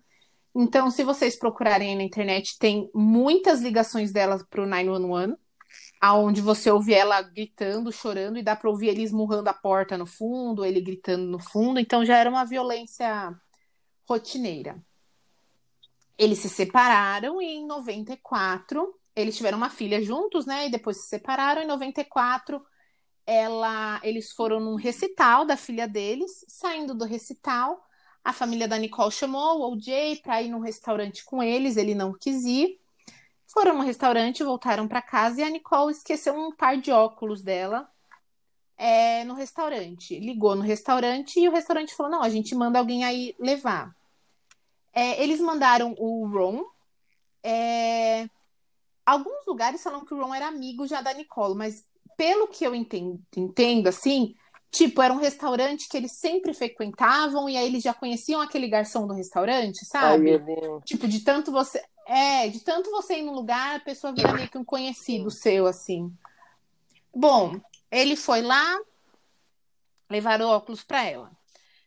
[0.54, 5.34] Então, se vocês procurarem na internet, tem muitas ligações dela para o 911,
[5.98, 10.04] aonde você ouve ela gritando, chorando e dá para ouvir ele esmurrando a porta no
[10.04, 11.80] fundo, ele gritando no fundo.
[11.80, 13.34] Então, já era uma violência
[14.06, 14.76] rotineira.
[16.18, 20.66] Eles se separaram e em 94 eles tiveram uma filha juntos, né?
[20.66, 21.62] E depois se separaram.
[21.62, 22.64] Em 94
[23.26, 26.44] ela, eles foram num recital da filha deles.
[26.48, 27.82] Saindo do recital,
[28.24, 31.76] a família da Nicole chamou o OJ para ir num restaurante com eles.
[31.76, 32.80] Ele não quis ir.
[33.46, 37.86] Foram no restaurante, voltaram para casa e a Nicole esqueceu um par de óculos dela
[38.78, 40.18] é, no restaurante.
[40.18, 43.94] Ligou no restaurante e o restaurante falou: não, a gente manda alguém aí levar.
[44.92, 46.64] É, eles mandaram o Ron.
[47.42, 48.28] É...
[49.04, 51.84] Alguns lugares falam que o Ron era amigo já da Nicole, mas
[52.16, 54.34] pelo que eu entendo, entendo assim,
[54.70, 59.06] tipo, era um restaurante que eles sempre frequentavam e aí eles já conheciam aquele garçom
[59.06, 60.34] do restaurante, sabe?
[60.34, 61.82] Ai, tipo, de tanto você.
[62.06, 65.66] É, de tanto você ir no lugar, a pessoa vira meio que um conhecido seu,
[65.66, 66.12] assim.
[67.14, 68.80] Bom, ele foi lá,
[70.10, 71.30] levaram óculos para ela.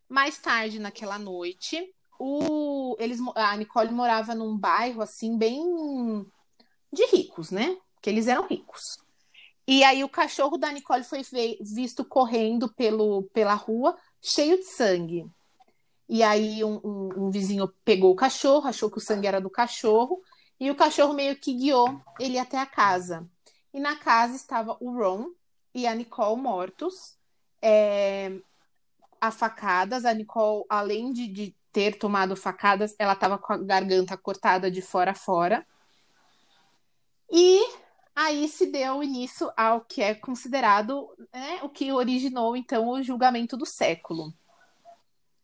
[0.07, 2.64] Mais tarde naquela noite, o,
[2.99, 6.25] eles, a Nicole morava num bairro assim, bem
[6.91, 7.77] de ricos, né?
[8.01, 8.97] Que eles eram ricos.
[9.67, 11.21] E aí o cachorro da Nicole foi
[11.59, 15.25] visto correndo pelo, pela rua, cheio de sangue.
[16.07, 19.49] E aí um, um, um, vizinho pegou o cachorro, achou que o sangue era do
[19.49, 20.21] cachorro,
[20.59, 23.27] e o cachorro meio que guiou ele até a casa.
[23.73, 25.31] e na casa estava o Ron
[25.73, 27.17] e a Nicole mortos,
[27.61, 28.31] é,
[29.19, 30.05] a facadas.
[30.05, 34.81] A Nicole, além de, de ter tomado facadas, ela estava com a garganta cortada de
[34.81, 35.67] fora a fora.
[37.29, 37.61] E
[38.15, 43.57] aí se deu início ao que é considerado né, o que originou então o julgamento
[43.57, 44.33] do século.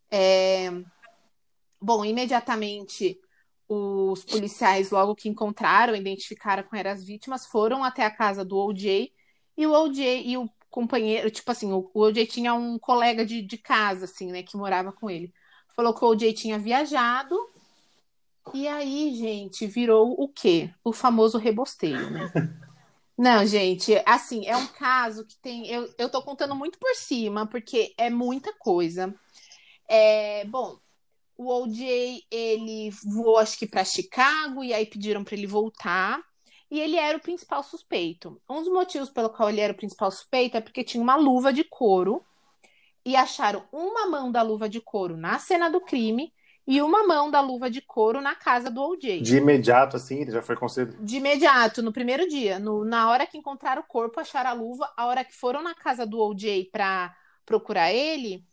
[0.10, 0.70] É...
[1.82, 3.20] Bom, imediatamente
[3.67, 8.56] os policiais, logo que encontraram, identificaram quem eram as vítimas, foram até a casa do
[8.56, 9.12] OJ
[9.58, 13.58] e o OJ e o companheiro, tipo assim, o, OJ tinha um colega de, de
[13.58, 15.34] casa, assim, né, que morava com ele.
[15.75, 17.36] Falou que o OJ tinha viajado
[18.53, 20.73] e aí, gente, virou o quê?
[20.84, 22.31] O famoso rebosteio, né?
[23.17, 25.67] Não, gente, assim, é um caso que tem.
[25.67, 29.13] Eu, eu tô contando muito por cima, porque é muita coisa.
[29.88, 30.79] É, bom,
[31.38, 36.19] o OJ, ele voou, acho que para Chicago, e aí pediram para ele voltar.
[36.69, 38.41] E ele era o principal suspeito.
[38.49, 41.53] Um dos motivos pelo qual ele era o principal suspeito é porque tinha uma luva
[41.53, 42.25] de couro
[43.05, 46.31] e acharam uma mão da luva de couro na cena do crime
[46.67, 49.21] e uma mão da luva de couro na casa do OJ.
[49.21, 51.03] De imediato, assim, ele já foi considerado?
[51.03, 52.59] De imediato, no primeiro dia.
[52.59, 54.93] No, na hora que encontraram o corpo, acharam a luva.
[54.95, 58.45] A hora que foram na casa do OJ para procurar ele,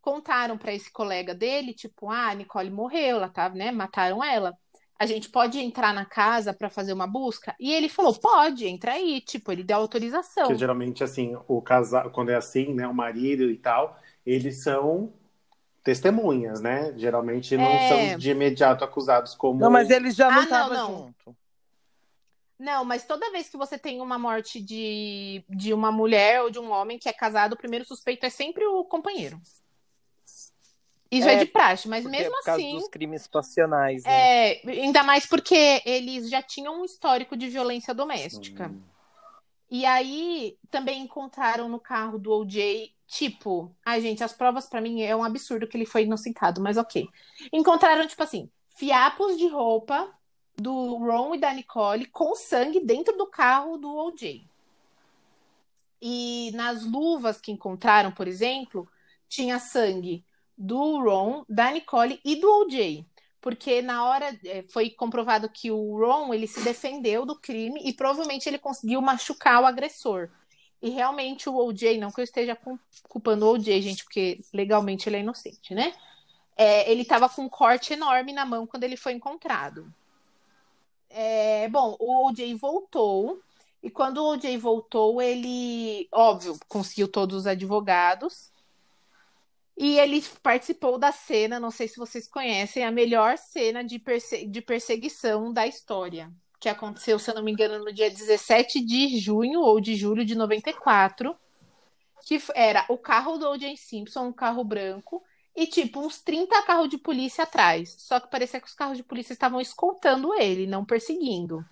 [0.00, 4.56] contaram para esse colega dele, tipo, ah, a Nicole morreu, ela tá, né, mataram ela.
[4.98, 7.54] A gente pode entrar na casa para fazer uma busca?
[7.60, 9.20] E ele falou, pode, entra aí.
[9.20, 10.44] Tipo, ele deu autorização.
[10.44, 15.12] Porque geralmente, assim, o casal, quando é assim, né, o marido e tal, eles são
[15.84, 16.92] testemunhas, né?
[16.96, 17.88] Geralmente não é...
[18.10, 19.60] são de imediato acusados como.
[19.60, 21.36] Não, mas eles já não estavam ah, junto.
[22.58, 26.58] Não, mas toda vez que você tem uma morte de, de uma mulher ou de
[26.58, 29.38] um homem que é casado, o primeiro suspeito é sempre o companheiro.
[31.10, 32.76] Isso é, é de praxe, mas mesmo é por causa assim.
[32.76, 34.02] dos crimes passionais.
[34.04, 34.54] Né?
[34.54, 38.68] É, ainda mais porque eles já tinham um histórico de violência doméstica.
[38.68, 38.80] Hum.
[39.70, 45.02] E aí também encontraram no carro do OJ Tipo, ai, gente, as provas para mim
[45.02, 47.08] é um absurdo que ele foi inocentado, mas ok.
[47.52, 50.12] Encontraram, tipo assim, fiapos de roupa
[50.56, 54.44] do Ron e da Nicole com sangue dentro do carro do OJ.
[56.02, 58.88] E nas luvas que encontraram, por exemplo,
[59.28, 60.24] tinha sangue
[60.56, 63.06] do Ron, da Nicole e do OJ.
[63.40, 67.92] Porque na hora é, foi comprovado que o Ron ele se defendeu do crime e
[67.92, 70.30] provavelmente ele conseguiu machucar o agressor.
[70.82, 72.58] E realmente o OJ, não que eu esteja
[73.08, 75.92] culpando o OJ, gente, porque legalmente ele é inocente, né?
[76.56, 79.92] É, ele estava com um corte enorme na mão quando ele foi encontrado.
[81.08, 83.40] É, bom, o OJ voltou.
[83.82, 88.50] E quando o OJ voltou, ele, óbvio, conseguiu todos os advogados.
[89.76, 94.46] E ele participou da cena, não sei se vocês conhecem, a melhor cena de, perse
[94.46, 99.18] de perseguição da história que aconteceu, se eu não me engano, no dia 17 de
[99.18, 101.36] junho ou de julho de 94,
[102.26, 103.76] que era o carro do O.J.
[103.76, 105.22] Simpson, um carro branco,
[105.54, 107.94] e tipo uns 30 carros de polícia atrás.
[107.98, 111.64] Só que parecia que os carros de polícia estavam escoltando ele, não perseguindo.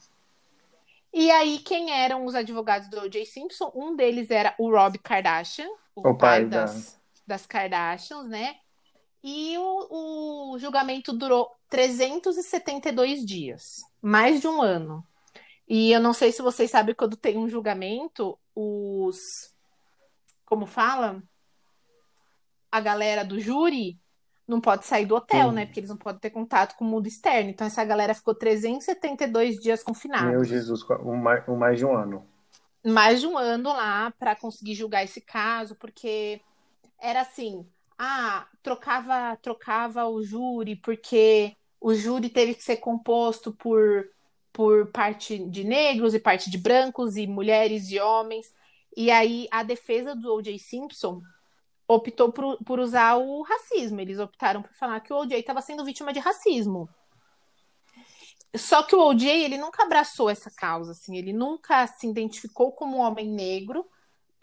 [1.12, 3.24] E aí, quem eram os advogados do O.J.
[3.24, 3.72] Simpson?
[3.74, 7.03] Um deles era o Rob Kardashian, o, o pai, pai das, da...
[7.26, 8.56] das Kardashians, né?
[9.22, 15.04] E o, o julgamento durou 372 dias, mais de um ano.
[15.68, 19.18] E eu não sei se vocês sabem quando tem um julgamento, os.
[20.44, 21.22] Como fala?
[22.70, 23.98] A galera do júri
[24.46, 25.54] não pode sair do hotel, Sim.
[25.54, 25.66] né?
[25.66, 27.48] Porque eles não podem ter contato com o mundo externo.
[27.48, 30.26] Então essa galera ficou 372 dias confinada.
[30.30, 32.26] Meu Jesus, um mais, um mais de um ano.
[32.84, 36.42] Mais de um ano lá para conseguir julgar esse caso, porque
[37.00, 37.66] era assim,
[37.98, 44.09] ah, trocava, trocava o júri porque o júri teve que ser composto por,
[44.52, 48.52] por parte de negros e parte de brancos e mulheres e homens.
[48.96, 50.59] E aí a defesa do O.J.
[50.59, 51.20] Simpson
[51.87, 54.00] optou por, por usar o racismo.
[54.00, 55.38] Eles optaram por falar que o O.J.
[55.38, 56.88] estava sendo vítima de racismo.
[58.57, 59.28] Só que o O.J.
[59.28, 63.85] ele nunca abraçou essa causa, assim, ele nunca se identificou como um homem negro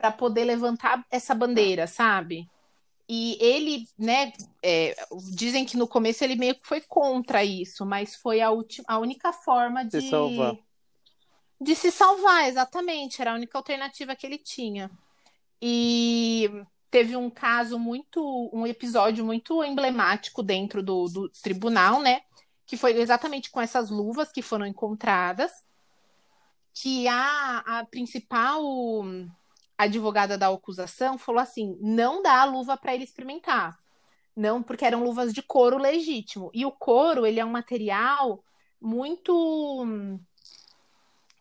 [0.01, 2.49] para poder levantar essa bandeira, sabe?
[3.07, 4.33] E ele, né,
[4.63, 4.95] é,
[5.35, 8.47] dizem que no começo ele meio que foi contra isso, mas foi a,
[8.87, 10.57] a única forma de se salvar.
[11.59, 13.21] De se salvar, exatamente.
[13.21, 14.89] Era a única alternativa que ele tinha.
[15.61, 16.49] E
[16.89, 22.21] teve um caso muito, um episódio muito emblemático dentro do, do tribunal, né?
[22.65, 25.51] Que foi exatamente com essas luvas que foram encontradas.
[26.73, 28.63] Que a, a principal
[29.81, 33.75] a advogada da acusação falou assim: não dá a luva para ele experimentar.
[34.35, 36.51] Não, porque eram luvas de couro legítimo.
[36.53, 38.43] E o couro, ele é um material
[38.79, 40.07] muito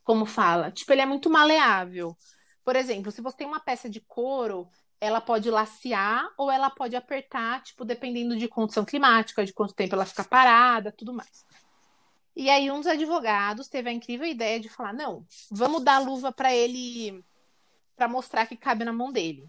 [0.03, 0.70] como fala?
[0.70, 2.16] Tipo, ele é muito maleável.
[2.64, 6.96] Por exemplo, se você tem uma peça de couro, ela pode lacear ou ela pode
[6.96, 11.44] apertar, tipo, dependendo de condição climática, de quanto tempo ela fica parada, tudo mais.
[12.35, 16.33] E aí um dos advogados teve a incrível ideia de falar: "Não, vamos dar luva
[16.33, 17.22] para ele
[18.00, 19.46] para mostrar que cabe na mão dele".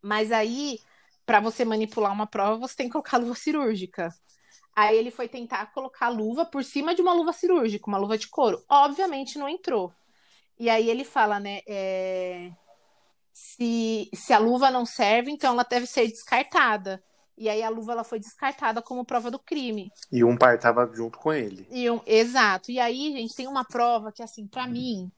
[0.00, 0.78] Mas aí,
[1.26, 4.14] para você manipular uma prova, você tem que colocar luva cirúrgica.
[4.74, 8.16] Aí ele foi tentar colocar a luva por cima de uma luva cirúrgica, uma luva
[8.16, 8.64] de couro.
[8.68, 9.92] Obviamente não entrou.
[10.58, 11.60] E aí ele fala, né?
[11.66, 12.50] É...
[13.32, 17.02] Se, se a luva não serve, então ela deve ser descartada.
[17.36, 19.90] E aí a luva ela foi descartada como prova do crime.
[20.10, 21.66] E um pai estava junto com ele.
[21.70, 22.70] E um, exato.
[22.70, 25.10] E aí, gente, tem uma prova que, assim, para mim,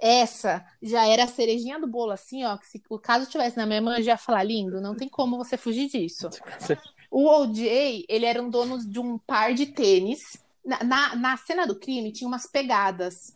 [0.00, 2.56] essa já era a cerejinha do bolo, assim, ó.
[2.56, 5.08] Que se o caso tivesse na minha mão, eu já ia falar, lindo, não tem
[5.08, 6.28] como você fugir disso.
[7.10, 10.36] O OJ, ele era um dono de um par de tênis.
[10.62, 13.34] Na, na, na cena do crime, tinha umas pegadas.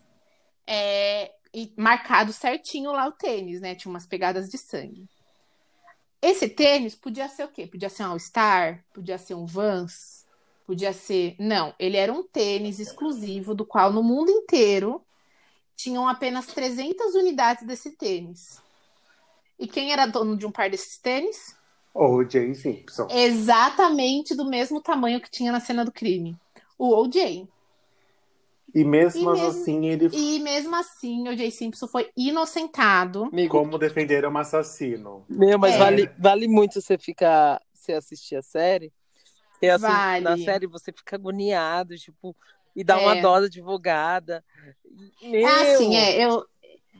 [0.67, 3.75] É, e marcado certinho lá o tênis, né?
[3.75, 5.09] Tinha umas pegadas de sangue.
[6.21, 7.67] Esse tênis podia ser o quê?
[7.67, 10.27] Podia ser um All-Star, podia ser um Vans,
[10.67, 11.35] podia ser.
[11.39, 15.03] Não, ele era um tênis exclusivo, do qual no mundo inteiro
[15.83, 18.61] tinham apenas 300 unidades desse tênis.
[19.59, 21.57] E quem era dono de um par desses tênis?
[21.95, 22.55] O.J.
[22.55, 23.07] Simpson.
[23.11, 26.37] Exatamente do mesmo tamanho que tinha na cena do crime.
[26.79, 27.47] O O.J.
[28.75, 31.51] E mesmo, E mesmo- assim ele E mesmo assim, o O.J.
[31.51, 33.31] Simpson foi inocentado.
[33.51, 35.25] Como defender um assassino.
[35.29, 35.79] Meu, mas É.
[35.79, 38.91] vale, vale muito você ficar, você assistir a série.
[39.61, 40.25] E assim, Vale.
[40.25, 42.35] na série você fica agoniado, tipo,
[42.75, 43.21] e dá uma É.
[43.21, 44.45] dó da advogada.
[45.23, 46.25] Meu, Ah, sim, é.
[46.25, 46.45] Eu,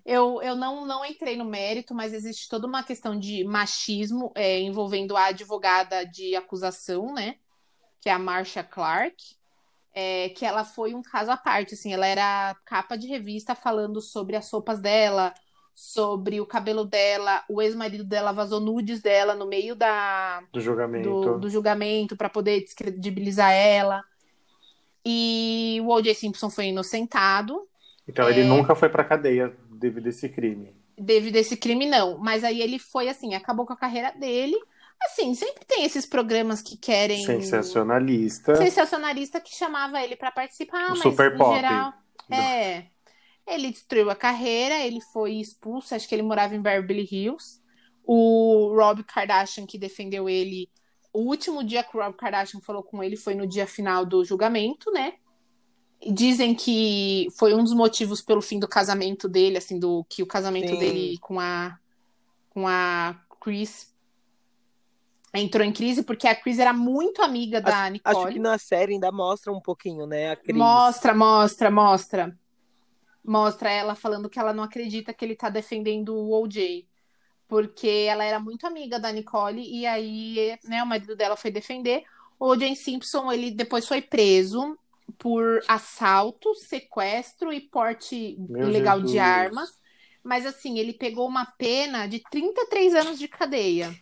[0.05, 4.61] eu, eu não, não entrei no mérito, mas existe toda uma questão de machismo é,
[4.61, 7.37] envolvendo a advogada de acusação, né?
[8.01, 9.17] Que é a Marcia Clark.
[9.95, 14.01] é, que ela foi um caso à parte, assim, ela era capa de revista falando
[14.01, 15.35] sobre as roupas dela,
[15.75, 21.09] sobre o cabelo dela, o ex-marido dela vazou nudes dela no meio da, Do julgamento.
[21.11, 24.03] do, do julgamento para poder descredibilizar ela.
[25.05, 26.15] E o O.J.
[26.15, 27.59] Simpson foi inocentado.
[28.07, 28.31] Então É.
[28.31, 30.75] ele nunca foi pra cadeia devido a esse crime.
[30.99, 32.19] devido a esse crime, não.
[32.19, 34.57] Mas aí ele foi assim, acabou com a carreira dele.
[35.05, 37.25] Assim, sempre tem esses programas que querem.
[37.27, 38.55] Sensacionalista.
[38.57, 41.55] Sensacionalista que chamava ele pra participar, O mas Super em Pop.
[41.57, 41.93] geral.
[42.31, 42.85] É.
[43.47, 47.61] Ele destruiu a carreira, ele foi expulso, acho que ele morava em Beverly Hills.
[48.05, 50.69] O Rob Kardashian, que defendeu ele,
[51.13, 54.25] o último dia que o Rob Kardashian falou com ele foi no dia final do
[54.25, 55.15] julgamento, né?
[56.05, 60.27] Dizem que foi um dos motivos pelo fim do casamento dele, assim, do que o
[60.27, 60.79] casamento Sim.
[60.79, 61.79] dele com a
[62.51, 63.93] com a Chris
[65.35, 68.17] entrou em crise porque a Chris era muito amiga da Nicole.
[68.17, 70.37] Acho que na série ainda mostra um pouquinho, né?
[70.53, 72.39] Mostra, mostra, mostra.
[73.25, 76.87] Mostra ela falando que ela não acredita que ele tá defendendo o OJ.
[77.53, 82.03] Porque ela era muito amiga da Nicole e aí, né, o marido dela foi defender.
[82.41, 84.75] O OJ Simpson, ele depois foi preso
[85.19, 89.13] por assalto, sequestro e porte Meu ilegal Jesus.
[89.13, 89.69] de armas.
[90.25, 93.95] Mas assim, ele pegou uma pena de 33 anos de cadeia.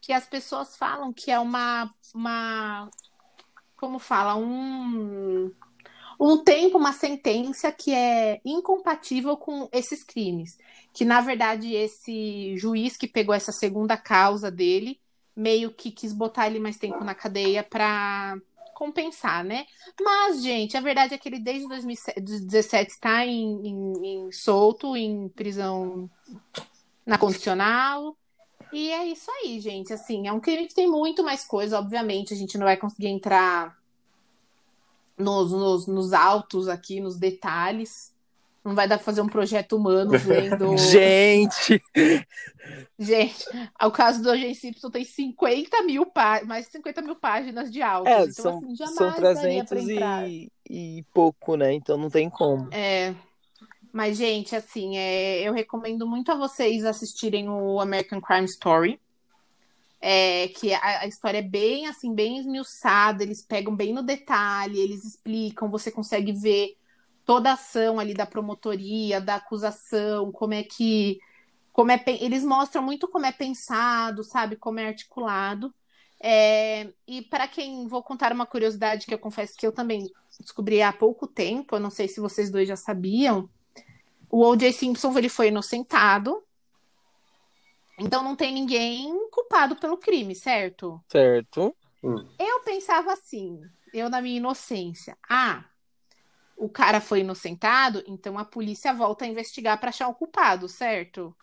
[0.00, 2.88] Que as pessoas falam que é uma, uma
[3.74, 5.50] como fala, um,
[6.20, 10.56] um tempo, uma sentença que é incompatível com esses crimes.
[10.94, 14.98] Que, na verdade, esse juiz que pegou essa segunda causa dele
[15.36, 18.38] meio que quis botar ele mais tempo na cadeia para
[18.74, 19.66] compensar, né?
[20.00, 25.28] Mas, gente, a verdade é que ele desde 2017 está em, em, em solto, em
[25.28, 26.08] prisão
[27.04, 28.16] na condicional.
[28.72, 29.92] E é isso aí, gente.
[29.92, 32.32] Assim, é um crime que tem muito mais coisa, obviamente.
[32.32, 33.76] A gente não vai conseguir entrar
[35.18, 38.13] nos, nos, nos autos aqui, nos detalhes.
[38.64, 40.74] Não vai dar pra fazer um projeto humano vendo.
[40.78, 41.82] Gente!
[42.98, 43.44] Gente,
[43.82, 44.30] o caso do.
[44.54, 48.10] Simpson tem 50 mil páginas, mais de 50 mil páginas de autos.
[48.10, 50.30] É, então, são, assim, jamais são daria pra 300 entrar.
[50.30, 51.74] e, e pouco, né?
[51.74, 52.72] Então não tem como.
[52.72, 53.14] É.
[53.92, 58.98] Mas, gente, assim, é, eu recomendo muito a vocês assistirem o American Crime Story.
[60.00, 64.78] É, que a, a história é bem, assim, bem esmiuçada, eles pegam bem no detalhe,
[64.78, 66.76] eles explicam, você consegue ver
[67.24, 71.18] toda a ação ali da promotoria, da acusação, como é que.
[71.72, 74.56] Como é, eles mostram muito como é pensado, sabe?
[74.56, 75.74] Como é articulado.
[76.20, 80.08] É, e para quem vou contar uma curiosidade que eu confesso que eu também
[80.40, 83.48] descobri há pouco tempo, eu não sei se vocês dois já sabiam.
[84.30, 84.72] O O.J.
[84.72, 86.42] Simpson ele foi inocentado.
[87.98, 91.00] Então não tem ninguém culpado pelo crime, certo?
[91.08, 91.76] Certo?
[92.38, 93.60] Eu pensava assim,
[93.92, 95.64] eu na minha inocência, ah,
[96.56, 101.34] o cara foi inocentado, então a polícia volta a investigar para achar o culpado, certo?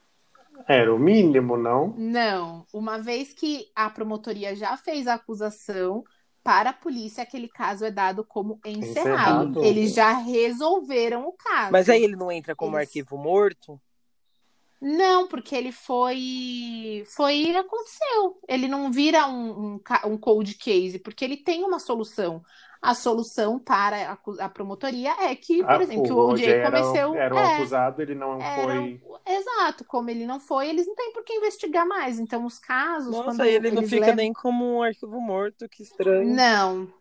[0.67, 1.93] Era o mínimo, não?
[1.97, 2.65] Não.
[2.73, 6.03] Uma vez que a promotoria já fez a acusação,
[6.43, 9.49] para a polícia aquele caso é dado como encerrado.
[9.49, 9.63] encerrado.
[9.63, 11.71] Eles já resolveram o caso.
[11.71, 12.87] Mas aí ele não entra como Eles...
[12.87, 13.79] arquivo morto?
[14.81, 17.03] Não, porque ele foi.
[17.07, 17.55] Foi.
[17.55, 18.39] Aconteceu.
[18.47, 22.43] Ele não vira um, um, um cold case, porque ele tem uma solução
[22.81, 27.13] a solução para a, a promotoria é que, por ah, exemplo, o OJ cometeu.
[27.13, 29.01] Era, era um é, acusado, ele não era, foi.
[29.27, 32.17] Exato, como ele não foi, eles não têm por que investigar mais.
[32.17, 33.11] Então, os casos.
[33.11, 34.15] Nossa, ele não fica levam...
[34.15, 36.27] nem como um arquivo morto, que estranho.
[36.33, 36.91] Não,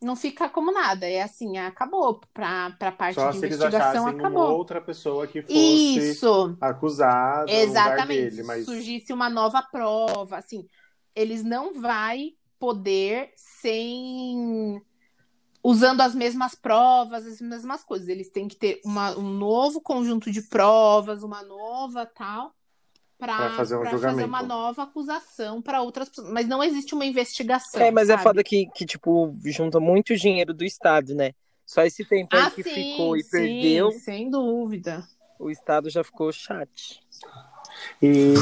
[0.00, 1.06] não fica como nada.
[1.06, 2.20] É assim, acabou.
[2.32, 4.46] Para a parte Só de investigação, acabou.
[4.46, 6.56] Uma outra pessoa que fosse Isso.
[6.60, 7.50] acusada.
[7.50, 8.30] Exatamente.
[8.30, 8.64] Dele, mas...
[8.64, 10.38] Surgisse uma nova prova.
[10.38, 10.66] Assim,
[11.14, 14.82] eles não vai poder sem
[15.62, 18.08] usando as mesmas provas, as mesmas coisas.
[18.08, 22.54] Eles têm que ter uma, um novo conjunto de provas, uma nova tal,
[23.18, 26.30] para fazer, um fazer, uma nova acusação para outras pessoas.
[26.30, 27.80] Mas não existe uma investigação.
[27.80, 28.20] É, mas é sabe?
[28.20, 31.32] é foda que, que, tipo, junta muito dinheiro do Estado, né?
[31.66, 33.90] Só esse tempo ah, aí que sim, ficou e sim, perdeu.
[33.92, 35.06] Sem dúvida.
[35.38, 37.00] O Estado já ficou chat.
[38.00, 38.34] E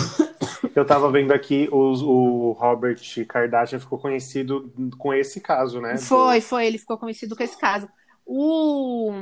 [0.74, 5.96] eu tava vendo aqui, o, o Robert Kardashian ficou conhecido com esse caso, né?
[5.98, 6.42] Foi, Do...
[6.42, 7.88] foi, ele ficou conhecido com esse caso.
[8.24, 9.12] O,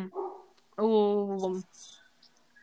[0.79, 1.61] o,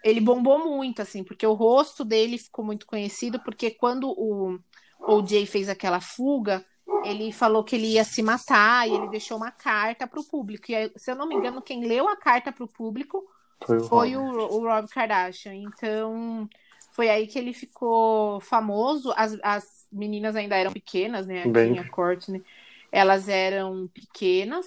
[0.04, 4.60] ele bombou muito, assim, porque o rosto dele ficou muito conhecido, porque quando o
[5.00, 6.66] OJ fez aquela fuga,
[7.04, 10.72] ele falou que ele ia se matar e ele deixou uma carta para o público.
[10.72, 13.24] E, se eu não me engano, quem leu a carta para o público
[13.66, 15.56] foi, o, foi o, o Rob Kardashian.
[15.56, 16.48] Então,
[16.92, 19.14] foi aí que ele ficou famoso.
[19.16, 21.44] As, as meninas ainda eram pequenas, né?
[21.44, 21.80] A Bem...
[21.80, 22.44] a Courtney.
[22.92, 24.66] Elas eram pequenas,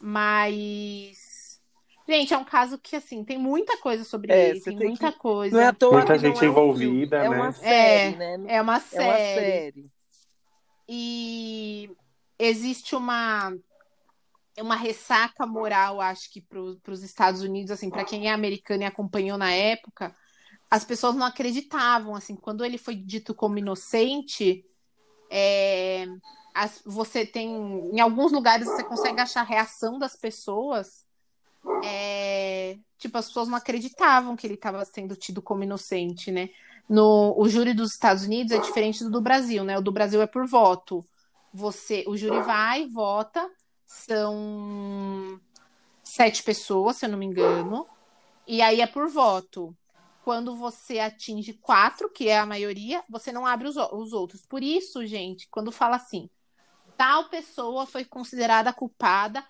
[0.00, 1.27] mas.
[2.08, 5.12] Gente, é um caso que, assim, tem muita coisa sobre é, ele, tem, tem muita
[5.12, 5.18] que...
[5.18, 5.54] coisa.
[5.54, 7.36] Não é à toa muita gente é envolvida, é né?
[7.36, 8.44] Uma série, é, né?
[8.54, 9.04] É uma série.
[9.04, 9.92] É uma série.
[10.88, 11.90] E
[12.38, 13.52] existe uma
[14.58, 18.86] uma ressaca moral, acho que para os Estados Unidos, assim, para quem é americano e
[18.86, 20.12] acompanhou na época,
[20.68, 24.64] as pessoas não acreditavam, assim, quando ele foi dito como inocente,
[25.30, 26.06] é,
[26.52, 27.50] as, você tem,
[27.92, 31.06] em alguns lugares você consegue achar a reação das pessoas,
[31.84, 36.48] é, tipo, as pessoas não acreditavam que ele estava sendo tido como inocente, né?
[36.88, 39.78] No, o júri dos Estados Unidos é diferente do do Brasil, né?
[39.78, 41.04] O do Brasil é por voto.
[41.52, 43.48] Você, o júri vai, vota,
[43.86, 45.40] são
[46.02, 47.86] sete pessoas, se eu não me engano,
[48.46, 49.76] e aí é por voto
[50.24, 54.44] quando você atinge quatro, que é a maioria, você não abre os, os outros.
[54.46, 56.28] Por isso, gente, quando fala assim,
[56.98, 59.42] tal pessoa foi considerada culpada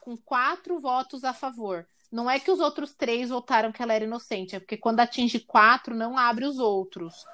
[0.00, 1.86] com quatro votos a favor.
[2.10, 5.40] Não é que os outros três votaram que ela era inocente, é porque quando atinge
[5.40, 7.26] quatro, não abre os outros.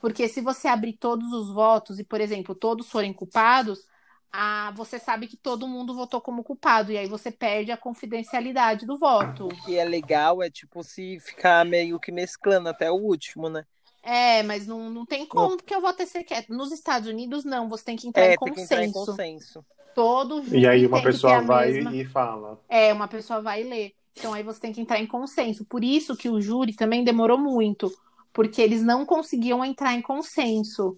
[0.00, 3.86] Porque se você abrir todos os votos e, por exemplo, todos forem culpados,
[4.32, 8.86] ah, você sabe que todo mundo votou como culpado, e aí você perde a confidencialidade
[8.86, 9.46] do voto.
[9.46, 13.66] O que é legal é, tipo, se ficar meio que mesclando até o último, né?
[14.02, 15.56] É, mas não, não tem como, não.
[15.56, 16.52] porque eu vou ter secreto.
[16.52, 18.56] Nos Estados Unidos, não, você tem que entrar, é, em, consenso.
[18.56, 19.64] Tem que entrar em consenso.
[19.94, 21.94] Todo E aí uma pessoa vai mesma...
[21.94, 22.60] e fala.
[22.68, 23.92] É, uma pessoa vai ler.
[24.16, 25.64] Então aí você tem que entrar em consenso.
[25.64, 27.90] Por isso que o júri também demorou muito,
[28.32, 30.96] porque eles não conseguiam entrar em consenso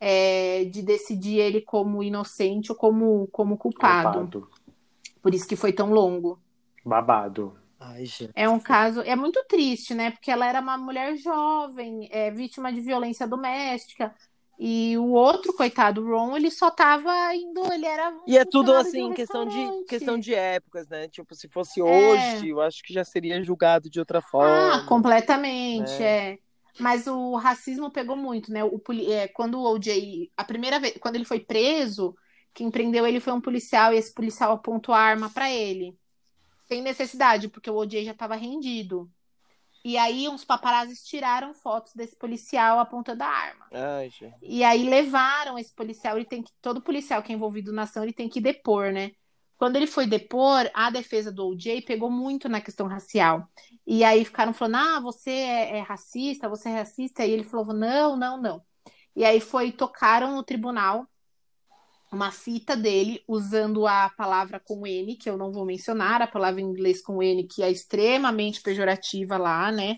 [0.00, 4.18] é, de decidir ele como inocente ou como, como culpado.
[4.18, 4.50] culpado.
[5.22, 6.40] Por isso que foi tão longo.
[6.84, 7.56] Babado.
[7.78, 10.12] Ai, é um caso, é muito triste, né?
[10.12, 14.14] Porque ela era uma mulher jovem, é, vítima de violência doméstica.
[14.64, 18.16] E o outro, coitado, o Ron, ele só tava indo, ele era.
[18.28, 21.08] E é tudo assim, questão de, questão de épocas, né?
[21.08, 21.82] Tipo, se fosse é.
[21.82, 24.76] hoje, eu acho que já seria julgado de outra forma.
[24.76, 26.04] Ah, completamente, né?
[26.04, 26.38] é.
[26.78, 28.62] Mas o racismo pegou muito, né?
[28.62, 32.14] O, é, quando o OJ, a primeira vez, quando ele foi preso,
[32.54, 35.98] quem prendeu ele foi um policial e esse policial apontou a arma para ele.
[36.68, 39.10] Sem necessidade, porque o OJ já estava rendido.
[39.84, 43.66] E aí uns paparazzis tiraram fotos desse policial apontando a arma.
[43.72, 44.10] Ai,
[44.40, 48.02] e aí levaram esse policial, ele tem que todo policial que é envolvido na ação,
[48.02, 49.12] ele tem que depor, né?
[49.56, 53.48] Quando ele foi depor, a defesa do OJ pegou muito na questão racial.
[53.86, 57.24] E aí ficaram falando: ah, você é, é racista, você é racista.
[57.24, 58.62] E ele falou: não, não, não.
[59.14, 61.06] E aí foi, tocaram no tribunal
[62.12, 66.60] uma fita dele usando a palavra com N, que eu não vou mencionar, a palavra
[66.60, 69.96] em inglês com N, que é extremamente pejorativa lá, né?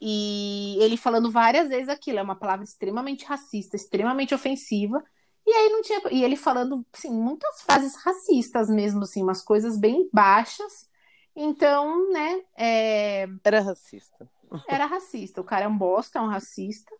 [0.00, 5.02] E ele falando várias vezes aquilo, é uma palavra extremamente racista, extremamente ofensiva.
[5.46, 6.00] E aí não tinha.
[6.10, 10.88] E ele falando, assim, muitas frases racistas mesmo, assim, umas coisas bem baixas.
[11.34, 14.28] Então, né, é, Era racista.
[14.68, 15.40] era racista.
[15.40, 16.94] O cara é um bosta, é um racista,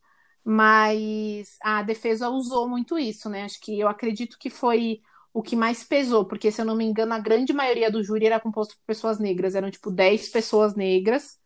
[0.44, 3.44] mas a defesa usou muito isso, né?
[3.44, 5.00] Acho que eu acredito que foi
[5.32, 8.26] o que mais pesou, porque se eu não me engano, a grande maioria do júri
[8.26, 11.38] era composto por pessoas negras, eram tipo 10 pessoas negras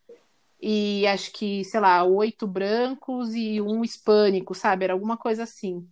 [0.61, 4.85] e acho que, sei lá, oito brancos e um hispânico, sabe?
[4.85, 5.89] Era alguma coisa assim.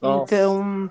[0.00, 0.60] Nossa.
[0.62, 0.90] Então,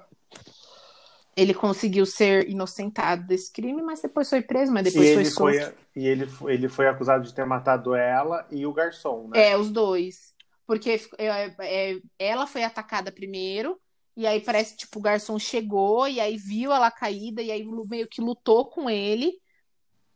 [1.36, 5.26] ele conseguiu ser inocentado desse crime, mas depois foi preso, mas E depois foi ele
[5.26, 5.66] solto.
[5.66, 9.48] foi, e ele, foi- ele foi acusado de ter matado ela e o garçom, né?
[9.50, 10.31] É, os dois.
[10.72, 13.78] Porque é, é, ela foi atacada primeiro,
[14.16, 18.08] e aí parece tipo o garçom chegou, e aí viu ela caída, e aí meio
[18.08, 19.38] que lutou com ele,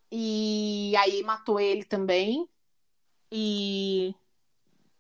[0.10, 2.48] e aí matou ele também.
[3.30, 4.16] E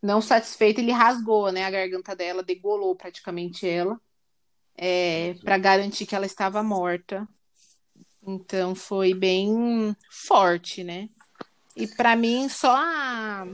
[0.01, 3.97] não satisfeito, ele rasgou, né, a garganta dela, degolou praticamente ela,
[4.76, 7.26] é, para garantir que ela estava morta.
[8.28, 9.95] Então foi bem
[10.28, 11.08] forte, né?
[11.78, 13.47] E pra mim só a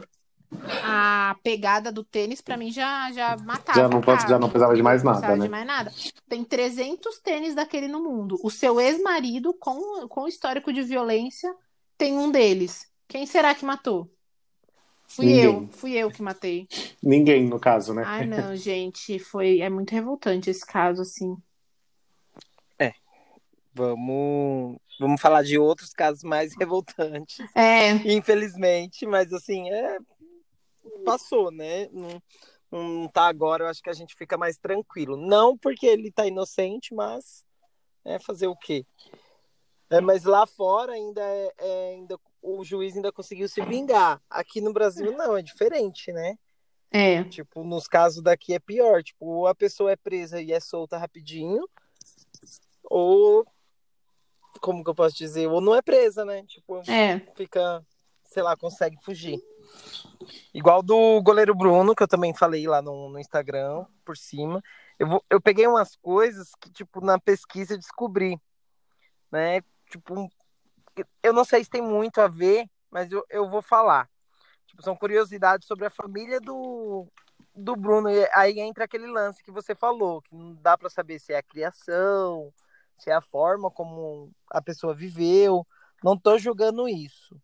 [0.83, 3.79] a pegada do tênis pra mim já já matava.
[3.79, 5.45] Já não já não precisava de mais Não nada, precisava né?
[5.45, 5.91] de mais nada.
[6.27, 8.37] Tem 300 tênis daquele no mundo.
[8.43, 11.53] O seu ex-marido com com histórico de violência
[11.97, 12.89] tem um deles.
[13.07, 14.09] Quem será que matou?
[15.07, 15.43] Fui Ninguém.
[15.43, 16.67] eu, fui eu que matei.
[17.03, 18.03] Ninguém, no caso, né?
[18.05, 21.35] Ai, não, gente, foi é muito revoltante esse caso assim.
[23.73, 27.37] Vamos, vamos falar de outros casos mais revoltantes.
[27.55, 29.97] É, Infelizmente, mas assim, é...
[31.05, 31.87] passou, né?
[31.91, 32.21] Não,
[32.71, 35.17] não tá agora, eu acho que a gente fica mais tranquilo.
[35.17, 37.45] Não porque ele tá inocente, mas
[38.05, 38.85] é fazer o quê?
[39.89, 44.21] É, mas lá fora ainda, é, é, ainda o juiz ainda conseguiu se vingar.
[44.29, 46.37] Aqui no Brasil não, é diferente, né?
[46.91, 47.23] é.
[47.25, 49.03] Tipo, nos casos daqui é pior.
[49.03, 51.67] Tipo, ou a pessoa é presa e é solta rapidinho,
[52.83, 53.45] ou
[54.59, 55.47] como que eu posso dizer?
[55.47, 56.43] Ou não é presa, né?
[56.45, 57.19] Tipo, É.
[57.35, 57.85] fica,
[58.25, 59.41] sei lá, consegue fugir.
[60.53, 64.61] Igual do goleiro Bruno, que eu também falei lá no, no Instagram, por cima.
[64.99, 68.39] Eu, vou, eu peguei umas coisas que, tipo, na pesquisa descobri,
[69.31, 69.61] né?
[69.89, 70.29] Tipo,
[71.23, 74.09] eu não sei se tem muito a ver, mas eu, eu vou falar.
[74.67, 77.07] Tipo, são curiosidades sobre a família do,
[77.55, 78.09] do Bruno.
[78.09, 81.37] E aí entra aquele lance que você falou, que não dá para saber se é
[81.37, 82.53] a criação,
[82.97, 85.65] se é a forma como a pessoa viveu.
[86.03, 87.39] Não tô julgando isso,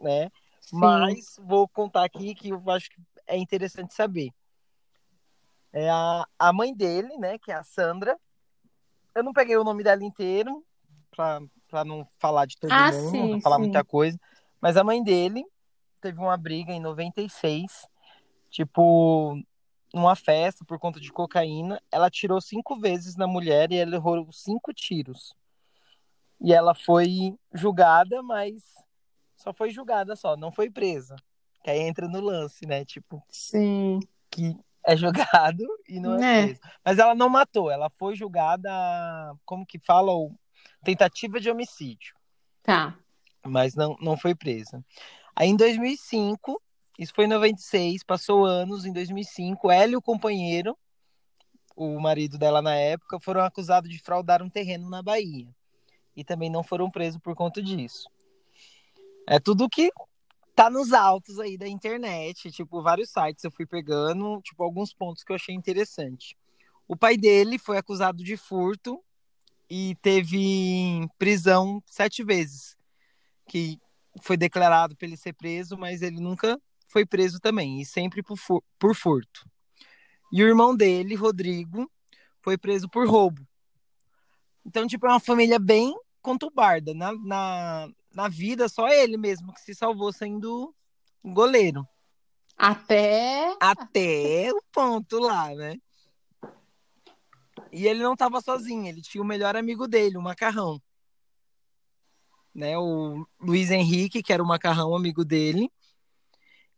[0.00, 0.30] né?
[0.62, 0.76] Sim.
[0.76, 2.96] Mas vou contar aqui que eu acho que
[3.26, 4.30] é interessante saber.
[5.72, 8.18] É a, a mãe dele, né, que é a Sandra.
[9.14, 10.64] Eu não peguei o nome dela inteiro
[11.10, 13.62] pra, pra não falar de todo Ah, mundo, sim, não falar sim.
[13.62, 14.18] muita coisa.
[14.60, 15.44] Mas a mãe dele
[16.00, 17.86] teve uma briga em 96,
[18.48, 19.36] tipo,
[19.92, 21.82] numa festa por conta de cocaína.
[21.90, 25.34] Ela tirou cinco vezes na mulher e ela errou cinco tiros.
[26.40, 28.62] E ela foi julgada, mas
[29.42, 31.16] só foi julgada só, não foi presa.
[31.62, 32.84] Que aí entra no lance, né?
[32.84, 34.00] Tipo, Sim.
[34.30, 36.44] que é julgado e não é, É.
[36.46, 36.60] preso.
[36.84, 38.70] Mas ela não matou, ela foi julgada,
[39.44, 40.34] como que fala, o
[40.84, 42.14] tentativa de homicídio,
[42.62, 42.96] Tá.
[43.44, 44.84] mas não, não foi presa.
[45.36, 46.60] Aí em 2005,
[46.98, 50.76] isso foi em 96, passou anos, em 2005, ela e o companheiro,
[51.76, 55.48] o marido dela na época, foram acusados de fraudar um terreno na Bahia.
[56.16, 58.08] E também não foram presos por conta disso.
[59.26, 59.90] É tudo que
[60.54, 65.24] tá nos autos aí da internet, tipo, vários sites eu fui pegando, tipo, alguns pontos
[65.24, 66.36] que eu achei interessante.
[66.86, 69.02] O pai dele foi acusado de furto
[69.70, 72.76] e teve prisão sete vezes,
[73.48, 73.78] que
[74.20, 78.36] foi declarado para ele ser preso, mas ele nunca foi preso também, e sempre por,
[78.36, 79.48] fu- por furto.
[80.30, 81.90] E o irmão dele, Rodrigo,
[82.42, 83.46] foi preso por roubo.
[84.64, 86.94] Então, tipo, é uma família bem conturbada.
[86.94, 90.74] Na, na, na vida, só ele mesmo que se salvou sendo
[91.24, 91.86] goleiro.
[92.56, 93.56] Até.
[93.60, 95.76] Até o ponto lá, né?
[97.72, 100.80] E ele não estava sozinho, ele tinha o melhor amigo dele, o Macarrão.
[102.54, 102.76] Né?
[102.78, 105.70] O Luiz Henrique, que era o Macarrão, amigo dele.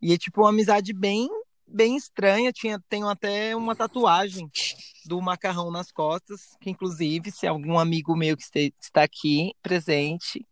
[0.01, 1.27] E é tipo uma amizade bem
[1.67, 2.53] bem estranha.
[2.53, 4.49] Tinha, tenho até uma tatuagem
[5.05, 10.47] do Macarrão nas costas, que inclusive, se algum amigo meu que este- está aqui presente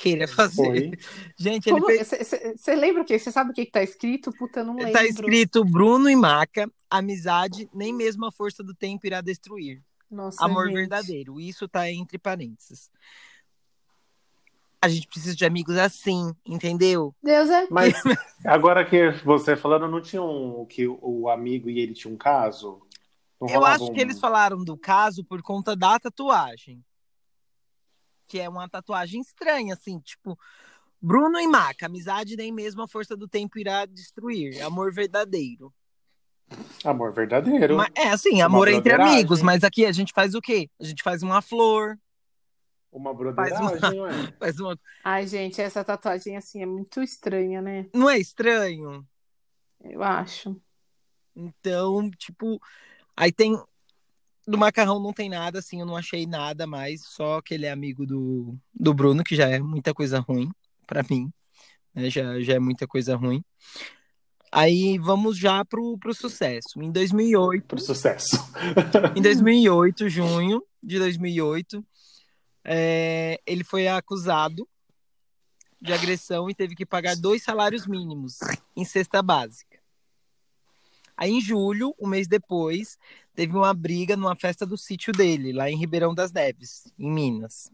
[0.00, 0.54] queira fazer.
[0.54, 0.92] Foi.
[1.36, 2.08] Gente, ele fez
[2.56, 3.18] Você lembra o quê?
[3.18, 4.32] Você sabe o que, que tá escrito?
[4.32, 4.92] Puta, não lembro.
[4.92, 9.82] Tá escrito Bruno e Maca, amizade, nem mesmo a força do tempo irá destruir.
[10.10, 10.76] Nossa, Amor gente.
[10.76, 11.38] verdadeiro.
[11.38, 12.90] Isso tá entre parênteses.
[14.82, 17.14] A gente precisa de amigos assim, entendeu?
[17.22, 17.66] Deus é.
[17.70, 17.92] Mas
[18.44, 22.80] agora que você falando, não tinha um que o amigo e ele tinham um caso?
[23.38, 26.82] Não Eu acho um- que eles falaram do caso por conta da tatuagem.
[28.30, 30.38] Que é uma tatuagem estranha, assim, tipo,
[31.02, 35.74] Bruno e Maca, amizade nem mesmo a força do tempo irá destruir, amor verdadeiro.
[36.84, 37.76] Amor verdadeiro.
[37.76, 39.14] Mas, é assim, amor entre broderagem.
[39.14, 40.70] amigos, mas aqui a gente faz o quê?
[40.80, 41.98] A gente faz uma flor,
[42.92, 44.12] Uma Faz uma- broderagem, ué.
[44.38, 44.78] faz uma.
[45.04, 47.86] Ai, gente, essa tatuagem assim é muito estranha, né?
[47.92, 49.04] Não é estranho?
[49.82, 50.60] Eu acho.
[51.34, 52.60] Então, tipo,
[53.16, 53.60] aí tem.
[54.50, 57.70] Do macarrão não tem nada, assim, eu não achei nada mais, só que ele é
[57.70, 60.50] amigo do, do Bruno, que já é muita coisa ruim
[60.88, 61.32] pra mim,
[61.94, 62.10] né?
[62.10, 63.44] Já, já é muita coisa ruim.
[64.50, 66.82] Aí vamos já pro, pro sucesso.
[66.82, 68.36] Em 2008, Pro sucesso.
[69.14, 71.86] em 2008, junho de 2008,
[72.64, 74.68] é, ele foi acusado
[75.80, 78.38] de agressão e teve que pagar dois salários mínimos
[78.76, 79.78] em cesta básica.
[81.16, 82.98] Aí, em julho, um mês depois,
[83.34, 87.70] teve uma briga numa festa do sítio dele, lá em Ribeirão das Neves, em Minas.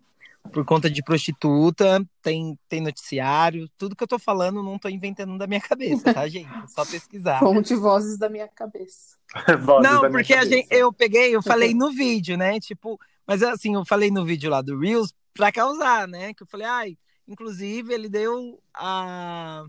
[0.52, 5.36] Por conta de prostituta, tem, tem noticiário, tudo que eu tô falando não tô inventando
[5.36, 6.48] da minha cabeça, tá, gente?
[6.48, 7.40] É só pesquisar.
[7.40, 9.16] Fonte vozes da minha cabeça.
[9.60, 10.56] Vozes Não, da minha porque a cabeça.
[10.56, 12.60] gente, eu peguei, eu falei no vídeo, né?
[12.60, 16.32] Tipo, mas assim, eu falei no vídeo lá do Reels pra causar, né?
[16.32, 19.64] Que eu falei, ai, inclusive ele deu a,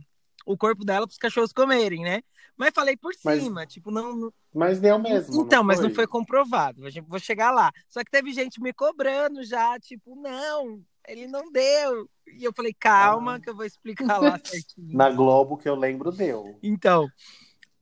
[0.47, 2.23] o corpo dela pros cachorros comerem, né?
[2.55, 4.15] Mas falei por Mas- cima, tipo, não.
[4.15, 5.41] não- Mas deu mesmo.
[5.43, 6.81] então, mas não foi comprovado.
[7.07, 7.71] Vou chegar lá.
[7.87, 12.09] Só que teve gente me cobrando já, tipo, não, ele não deu.
[12.27, 13.39] E eu falei, calma, Ah.
[13.39, 14.95] que eu vou explicar lá certinho.
[14.97, 16.57] Na Globo, que eu lembro, deu.
[16.63, 17.07] Então,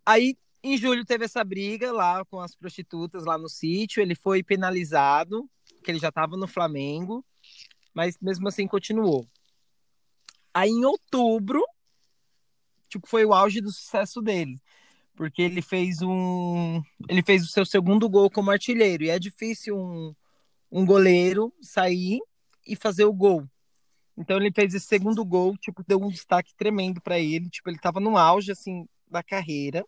[0.06, 4.02] aí em julho teve essa briga lá com as prostitutas lá no sítio.
[4.02, 5.48] Ele foi penalizado,
[5.84, 7.24] que ele já estava no Flamengo,
[7.94, 9.26] mas mesmo assim continuou.
[10.54, 11.64] Aí em outubro,
[12.96, 14.58] tipo, foi o auge do sucesso dele.
[15.16, 16.82] Porque ele fez um.
[17.08, 19.04] Ele fez o seu segundo gol como artilheiro.
[19.04, 20.14] E é difícil um,
[20.72, 22.20] um goleiro sair
[22.68, 23.48] e fazer o gol.
[24.18, 27.50] Então ele fez esse segundo gol, tipo, deu um destaque tremendo pra ele.
[27.50, 29.86] Tipo, ele tava no auge, assim, da carreira.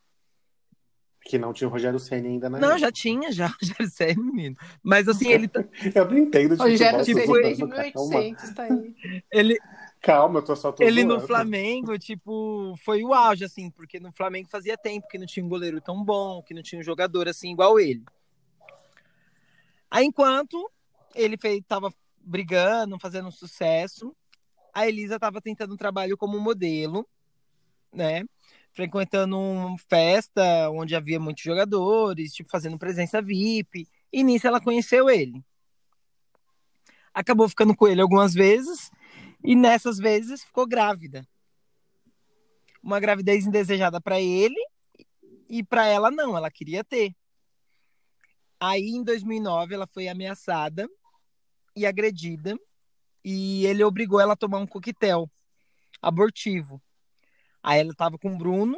[1.22, 2.60] Que não tinha o Rogério Senna ainda, né?
[2.60, 4.56] Não, já tinha, já, já sei, menino.
[4.82, 5.50] Mas assim, ele,
[5.94, 8.20] Eu não entendo de Rogério tipo, tô desde botando calma.
[8.20, 8.96] 1800, tá aí.
[9.32, 9.58] ele,
[10.02, 11.28] Calma, eu tô só tô ele no zoando.
[11.28, 15.50] Flamengo, tipo, foi o auge, assim, porque no Flamengo fazia tempo que não tinha um
[15.50, 18.04] goleiro tão bom, que não tinha um jogador assim igual ele.
[19.90, 20.70] Aí, enquanto
[21.16, 24.16] ele fez, tava brigando, fazendo sucesso,
[24.74, 27.08] a Elisa tava tentando um trabalho como modelo,
[27.92, 28.24] né?
[28.74, 33.88] Frequentando uma festa onde havia muitos jogadores, tipo, fazendo presença VIP.
[34.14, 35.44] E nisso ela conheceu ele.
[37.14, 38.92] Acabou ficando com ele algumas vezes
[39.44, 41.28] e nessas vezes ficou grávida.
[42.82, 44.60] Uma gravidez indesejada para ele
[45.50, 47.16] e para ela não, ela queria ter.
[48.60, 50.90] Aí em 2009 ela foi ameaçada
[51.76, 52.58] e agredida
[53.24, 55.30] e ele obrigou ela a tomar um coquetel
[56.02, 56.82] abortivo.
[57.62, 58.78] Aí ela tava com o Bruno,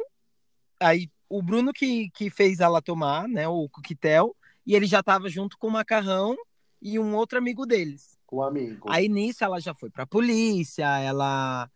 [0.80, 4.36] aí o Bruno que, que fez ela tomar, né, o coquetel,
[4.66, 6.36] e ele já tava junto com o Macarrão
[6.82, 8.19] e um outro amigo deles.
[8.30, 8.88] Com amigo.
[8.92, 11.68] Aí nisso ela já foi pra polícia, ela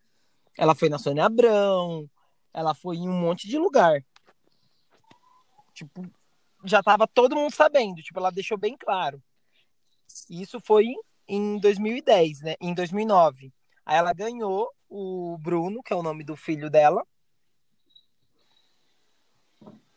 [0.56, 2.08] ela foi na Sônia Abrão,
[2.54, 4.06] ela foi em um monte de lugar.
[5.74, 6.06] Tipo,
[6.64, 9.20] já tava todo mundo sabendo, tipo, ela deixou bem claro.
[10.30, 10.94] Isso foi
[11.28, 12.56] em 2010, né?
[12.62, 13.52] Em 2009.
[13.84, 17.04] Aí ela ganhou o Bruno, que é o nome do filho dela.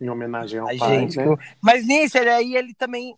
[0.01, 1.27] Em homenagem ao Ai, pai, gente, né?
[1.63, 3.15] Mas nisso, aí ele também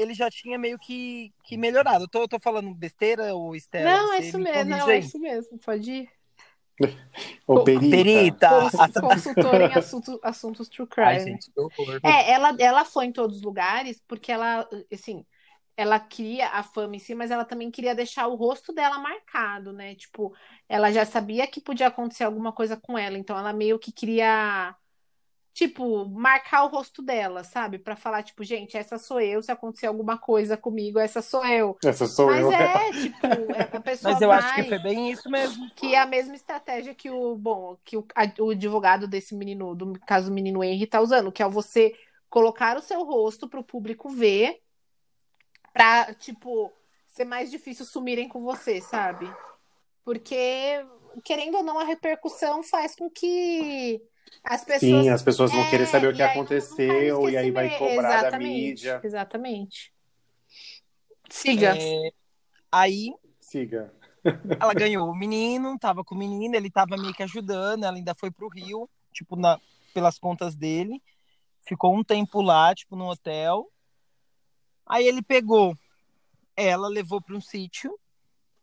[0.00, 2.04] ele já tinha meio que, que melhorado.
[2.04, 3.90] Eu tô, tô falando besteira ou Estela?
[3.90, 5.58] Não, é isso me mesmo, não, é isso mesmo.
[5.58, 6.10] Pode ir.
[7.46, 7.90] Ô, Perita.
[7.90, 8.48] Perita.
[8.48, 11.08] Cons- Consultor em assunto- assuntos true crime.
[11.08, 12.00] Ai, gente, horror.
[12.02, 15.24] É, ela, ela foi em todos os lugares porque ela, assim,
[15.76, 19.72] ela queria a fama em si, mas ela também queria deixar o rosto dela marcado,
[19.72, 19.94] né?
[19.94, 20.34] Tipo,
[20.68, 24.74] ela já sabia que podia acontecer alguma coisa com ela, então ela meio que queria,
[25.52, 27.78] tipo, marcar o rosto dela, sabe?
[27.78, 31.76] Pra falar, tipo, gente, essa sou eu, se acontecer alguma coisa comigo, essa sou eu.
[31.84, 32.52] Essa sou Mas eu.
[32.52, 35.68] é, tipo, é- a pessoa Mas eu acho que foi bem isso mesmo.
[35.74, 39.74] que é a mesma estratégia que o, bom, que o, a- o advogado desse menino,
[39.74, 41.92] do caso do menino Henry, tá usando, que é você
[42.28, 44.60] colocar o seu rosto para o público ver,
[45.72, 46.72] pra, tipo,
[47.08, 49.28] ser mais difícil sumirem com você, sabe?
[50.04, 50.84] Porque,
[51.24, 54.00] querendo ou não, a repercussão faz com que
[54.44, 54.80] as pessoas.
[54.80, 58.08] Sim, as pessoas vão É, querer saber o que não aconteceu e aí vai cobrar
[58.08, 59.00] da Exatamente, mídia.
[59.02, 59.92] Exatamente.
[61.28, 61.76] Siga.
[61.76, 62.10] É,
[62.70, 63.92] aí Siga.
[64.58, 68.14] ela ganhou o menino, tava com o menino, ele tava meio que ajudando, ela ainda
[68.14, 69.60] foi pro Rio, tipo, na,
[69.94, 71.02] pelas contas dele.
[71.66, 73.70] Ficou um tempo lá, tipo, no hotel.
[74.86, 75.76] Aí ele pegou
[76.56, 77.96] ela, levou para um sítio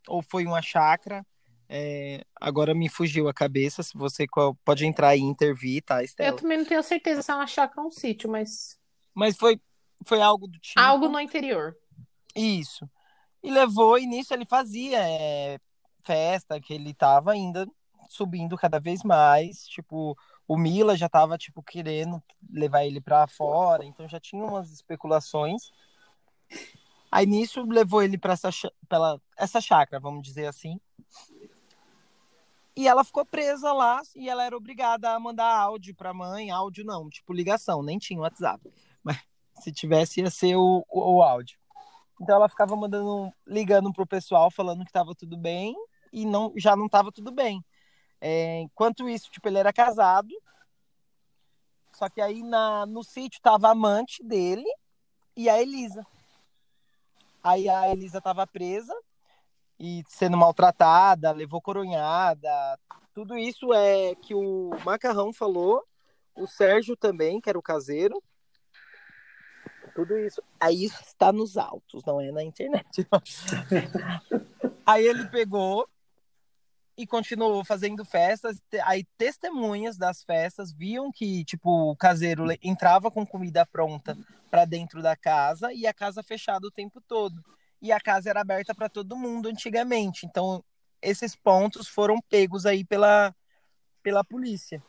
[0.07, 1.25] ou foi uma chácara.
[1.69, 3.83] É, agora me fugiu a cabeça.
[3.83, 4.25] Se você
[4.63, 6.29] pode entrar e intervir, tá, Estela?
[6.29, 8.79] Eu também não tenho certeza se é uma chácara ou um sítio, mas.
[9.13, 9.59] Mas foi,
[10.05, 10.79] foi algo do tipo.
[10.79, 11.75] Algo no interior.
[12.35, 12.89] Isso.
[13.43, 15.59] E levou, e nisso ele fazia é,
[16.03, 17.67] festa, que ele tava ainda
[18.09, 19.67] subindo cada vez mais.
[19.67, 24.71] Tipo, o Mila já tava, tipo, querendo levar ele para fora, então já tinha umas
[24.71, 25.71] especulações.
[27.11, 28.49] Aí nisso levou ele para essa,
[28.87, 30.79] pela, essa chácara, vamos dizer assim.
[32.77, 36.51] E ela ficou presa lá e ela era obrigada a mandar áudio para a mãe,
[36.51, 38.71] áudio não, tipo ligação, nem tinha WhatsApp.
[39.03, 39.17] Mas
[39.55, 41.57] se tivesse ia ser o, o, o áudio.
[42.21, 45.75] Então ela ficava mandando, ligando pro pessoal falando que estava tudo bem
[46.13, 47.65] e não já não estava tudo bem.
[48.21, 50.29] É, enquanto isso, tipo, ele era casado.
[51.93, 54.69] Só que aí na, no sítio tava a amante dele
[55.35, 56.05] e a Elisa.
[57.43, 58.93] Aí a Elisa tava presa
[59.79, 62.49] e sendo maltratada, levou coronhada.
[63.13, 65.83] Tudo isso é que o Macarrão falou,
[66.35, 68.21] o Sérgio também, que era o caseiro.
[69.95, 70.41] Tudo isso.
[70.59, 73.07] Aí isso está nos autos, não é na internet.
[74.85, 75.87] aí ele pegou
[76.95, 78.61] e continuou fazendo festas.
[78.83, 84.17] Aí testemunhas das festas viam que, tipo, o caseiro entrava com comida pronta
[84.49, 87.43] para dentro da casa e a casa fechada o tempo todo.
[87.81, 90.25] E a casa era aberta para todo mundo antigamente.
[90.25, 90.63] Então,
[91.01, 93.35] esses pontos foram pegos aí pela,
[94.01, 94.83] pela polícia.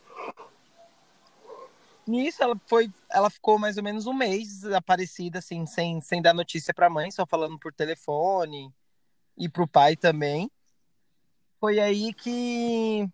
[2.06, 6.32] Nisso, ela foi, ela ficou mais ou menos um mês aparecida, assim, sem, sem dar
[6.32, 8.72] notícia para a mãe, só falando por telefone
[9.36, 10.50] e para o pai também
[11.60, 13.08] foi aí que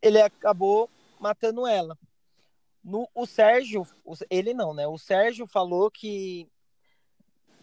[0.00, 0.88] ele acabou
[1.18, 1.98] matando ela.
[2.84, 3.86] No, o Sérgio,
[4.28, 4.86] ele não, né?
[4.86, 6.48] O Sérgio falou que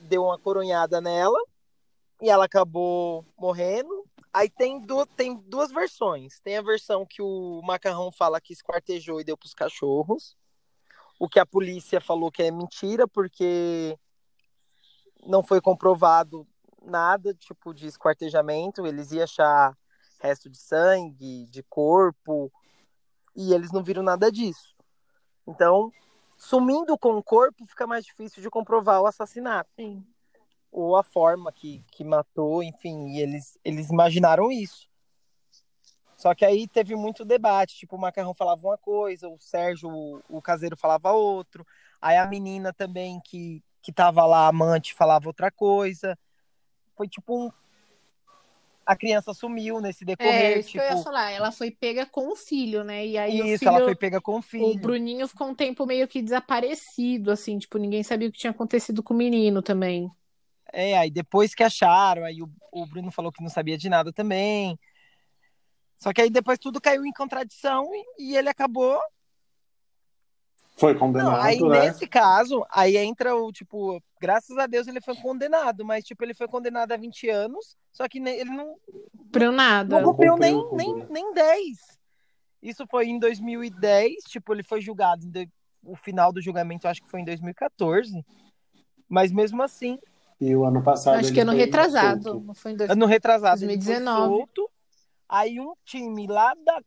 [0.10, 1.40] deu uma coronhada nela
[2.22, 4.06] e ela acabou morrendo.
[4.34, 6.40] Aí tem, du tem duas versões.
[6.42, 10.36] Tem a versão que o Macarrão fala que esquartejou e deu para os cachorros.
[11.20, 13.98] O que a polícia falou que é mentira, porque
[15.26, 16.48] não foi comprovado
[16.82, 19.78] nada tipo de esquartejamento, eles iam achar
[20.22, 22.52] resto de sangue, de corpo,
[23.36, 24.76] e eles não viram nada disso.
[25.48, 25.92] Então,
[26.40, 29.70] sumindo com o corpo, fica mais difícil de comprovar o assassinato.
[29.76, 30.04] Sim.
[30.72, 34.90] Ou a forma que, que matou, enfim, e eles, eles imaginaram isso.
[36.16, 40.22] Só que aí teve muito debate, tipo, o Macarrão falava uma coisa, o Sérgio, o,
[40.28, 41.66] o caseiro falava outro,
[42.02, 46.18] aí a menina também que, que tava lá, amante, falava outra coisa
[47.00, 47.50] foi tipo um.
[48.90, 50.34] A criança sumiu nesse decorrer.
[50.34, 50.80] É, isso tipo...
[50.80, 51.30] que eu ia tipo falar.
[51.30, 53.06] Ela foi pega com o filho, né?
[53.06, 53.70] E aí isso, filho...
[53.70, 54.66] ela foi pega com o filho.
[54.66, 58.50] O Bruninho ficou um tempo meio que desaparecido, assim, tipo, ninguém sabia o que tinha
[58.50, 60.10] acontecido com o menino também.
[60.74, 64.12] É, aí depois que acharam, aí o, o Bruno falou que não sabia de nada
[64.12, 64.80] também.
[66.00, 69.00] Só que aí depois tudo caiu em contradição e, e ele acabou
[70.80, 71.88] foi condenado, não, aí né?
[71.88, 76.34] nesse caso, aí entra o, tipo, graças a Deus ele foi condenado, mas, tipo, ele
[76.34, 78.76] foi condenado a 20 anos, só que ele não...
[79.18, 80.00] Cumpriu nada.
[80.00, 81.78] Não cumpriu nem, nem, nem 10.
[82.62, 85.26] Isso foi em 2010, tipo, ele foi julgado,
[85.84, 88.26] o final do julgamento acho que foi em 2014,
[89.08, 89.98] mas mesmo assim...
[90.42, 92.90] E o ano passado Acho que ano retrasado, não foi em dois...
[92.90, 94.36] ano retrasado, 2019.
[94.36, 94.70] Solto,
[95.28, 96.82] aí um time lá da,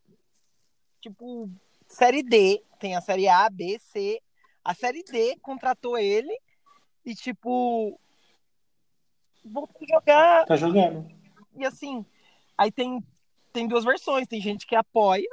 [1.00, 1.50] tipo,
[1.86, 4.20] Série D, tem a Série A, B, C.
[4.64, 6.34] A Série D contratou ele
[7.04, 7.98] e, tipo,
[9.44, 10.44] voltou a jogar.
[10.46, 11.08] Tá jogando.
[11.56, 12.04] E assim,
[12.56, 13.02] aí tem,
[13.52, 14.26] tem duas versões.
[14.26, 15.28] Tem gente que apoia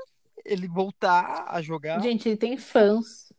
[0.46, 2.00] ele voltar a jogar.
[2.02, 3.32] Gente, ele tem fãs.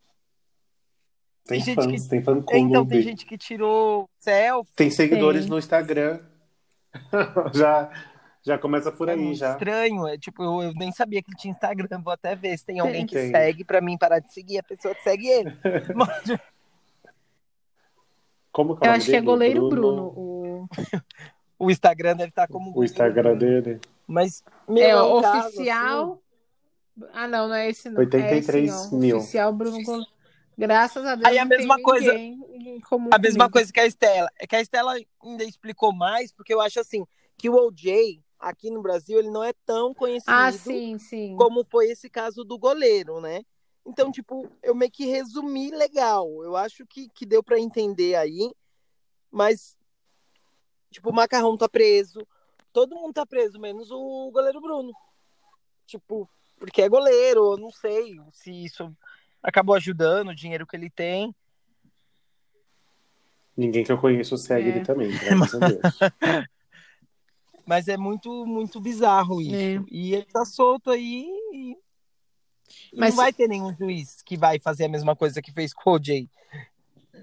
[1.45, 2.09] Tem, tem fãs, que...
[2.09, 2.59] tem fã clube.
[2.59, 4.72] Então, tem gente que tirou selfie.
[4.74, 5.51] Tem seguidores tem.
[5.51, 6.20] no Instagram.
[7.55, 7.91] já,
[8.43, 9.53] já começa por é aí, já.
[9.53, 12.64] Estranho, é tipo, eu, eu, nem sabia que ele tinha Instagram, vou até ver se
[12.64, 13.31] tem alguém que tem.
[13.31, 15.57] segue para mim parar de seguir a pessoa que segue ele.
[15.95, 16.39] Mas...
[18.61, 20.11] Como que é Eu acho que é goleiro Bruno.
[20.11, 20.68] Bruno o...
[21.58, 23.80] o Instagram deve estar como O Instagram dele.
[24.06, 26.20] Mas meu, é, o oficial.
[26.98, 27.11] Assim...
[27.14, 28.00] Ah, não, não é esse não.
[28.00, 29.16] 83 é esse, mil.
[29.16, 30.11] Oficial Bruno Goleiro.
[30.58, 31.26] Graças a Deus.
[31.26, 32.12] Aí a mesma coisa.
[32.12, 33.50] A mesma comigo.
[33.50, 34.28] coisa que a Estela.
[34.38, 34.94] É que a Estela
[35.24, 37.06] ainda explicou mais, porque eu acho assim
[37.38, 41.34] que o OJ aqui no Brasil ele não é tão conhecido ah, sim, sim.
[41.36, 43.42] como foi esse caso do goleiro, né?
[43.87, 46.26] Então, tipo, eu meio que resumi legal.
[46.45, 48.53] Eu acho que, que deu para entender aí,
[49.31, 49.76] mas
[50.91, 52.26] tipo, o Macarrão tá preso,
[52.72, 54.93] todo mundo tá preso, menos o goleiro Bruno.
[55.87, 56.28] Tipo,
[56.59, 58.95] porque é goleiro, eu não sei se isso
[59.43, 61.35] acabou ajudando o dinheiro que ele tem.
[63.57, 64.76] Ninguém que eu conheço segue é.
[64.76, 65.81] ele também, graças a Deus.
[67.66, 69.55] Mas é muito, muito bizarro isso.
[69.55, 69.85] É.
[69.91, 71.76] E ele tá solto aí e,
[72.94, 75.92] Mas- não vai ter nenhum juiz que vai fazer a mesma coisa que fez com
[75.92, 76.28] o Jay.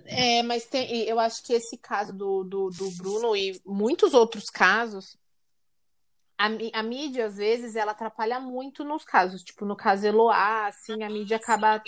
[0.05, 4.49] É, mas tem, eu acho que esse caso do, do, do Bruno e muitos outros
[4.49, 5.17] casos,
[6.37, 9.43] a, a mídia, às vezes, ela atrapalha muito nos casos.
[9.43, 11.81] Tipo, no caso Eloá, assim, a mídia acaba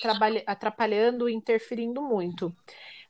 [0.46, 2.54] atrapalhando e interferindo muito.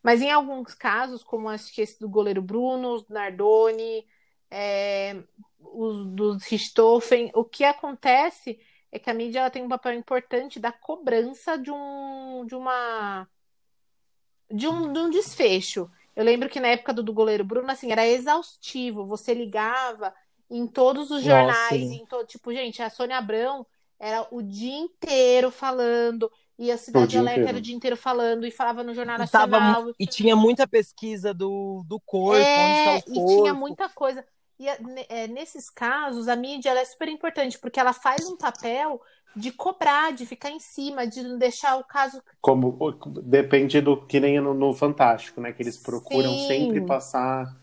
[0.04, 4.06] Mas em alguns casos, como acho que esse do goleiro Bruno, Nardoni,
[4.50, 5.22] é,
[5.60, 8.60] os dos Richthofen, o que acontece
[8.92, 13.28] é que a mídia ela tem um papel importante da cobrança de um, de uma
[14.52, 15.90] de um, de um desfecho.
[16.16, 19.06] Eu lembro que na época do, do goleiro Bruno, assim, era exaustivo.
[19.06, 20.14] Você ligava
[20.50, 23.66] em todos os Nossa, jornais, em todo, tipo, gente, a Sônia Abrão
[24.00, 27.50] era o dia inteiro falando, e a Cidade Alerta inteiro.
[27.50, 29.94] era o dia inteiro falando, e falava no Jornal E, tava Nacional.
[30.00, 33.42] e tinha muita pesquisa do, do corpo, É, onde tá o e corpo.
[33.42, 34.26] tinha muita coisa.
[34.60, 38.38] E é, ne- nesses casos, a mídia ela é super importante, porque ela faz um
[38.38, 39.02] papel
[39.36, 42.78] de cobrar, de ficar em cima, de não deixar o caso Como
[43.24, 45.52] depende do que nem no, no Fantástico, né?
[45.52, 46.38] Que eles procuram Sim.
[46.38, 47.58] sempre passar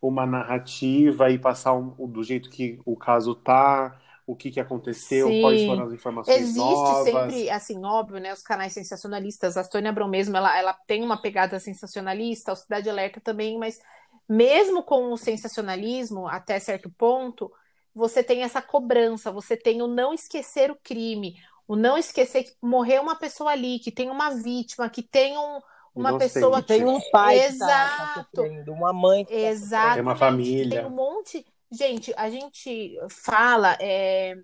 [0.00, 5.34] uma narrativa e passar um- do jeito que o caso tá, o que, que aconteceu,
[5.34, 5.36] Sim.
[5.36, 7.04] quais foram as informações Existe novas.
[7.04, 8.32] sempre, assim, óbvio, né?
[8.32, 9.56] Os canais sensacionalistas.
[9.56, 13.80] A Sônia Abrão mesmo, ela, ela tem uma pegada sensacionalista, o Cidade Alerta também, mas
[14.32, 17.52] mesmo com o sensacionalismo, até certo ponto,
[17.94, 21.34] você tem essa cobrança, você tem o não esquecer o crime,
[21.68, 25.60] o não esquecer que morreu uma pessoa ali, que tem uma vítima, que tem um-
[25.94, 26.32] uma Inocente.
[26.32, 28.42] pessoa Tem um pai que tá, tá Exato.
[28.72, 29.94] uma mãe que tá Exatamente.
[29.94, 30.82] Tem uma família.
[30.82, 31.46] Tem um monte.
[31.70, 34.34] Gente, a gente fala é,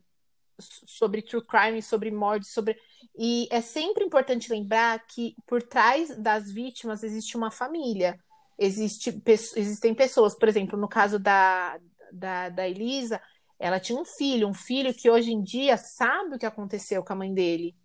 [0.59, 2.76] sobre true crime, sobre morte, sobre.
[3.18, 8.18] E é sempre importante lembrar que por trás das vítimas existe uma família.
[8.59, 9.23] Existe,
[9.57, 11.79] existem pessoas, por exemplo, no caso da,
[12.13, 13.21] da, da Elisa,
[13.59, 17.13] ela tinha um filho, um filho que hoje em dia sabe o que aconteceu com
[17.13, 17.77] a mãe dele,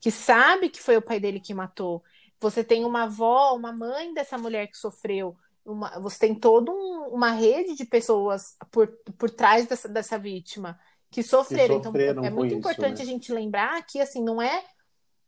[0.00, 2.02] que sabe que foi o pai dele que matou.
[2.40, 5.36] Você tem uma avó, uma mãe dessa mulher que sofreu.
[5.64, 10.78] Uma- você tem toda um- uma rede de pessoas por, por trás dessa, dessa vítima
[11.10, 11.82] que sofreram.
[11.82, 13.02] sofreram então, é muito isso, importante né?
[13.02, 14.64] a gente lembrar que assim não é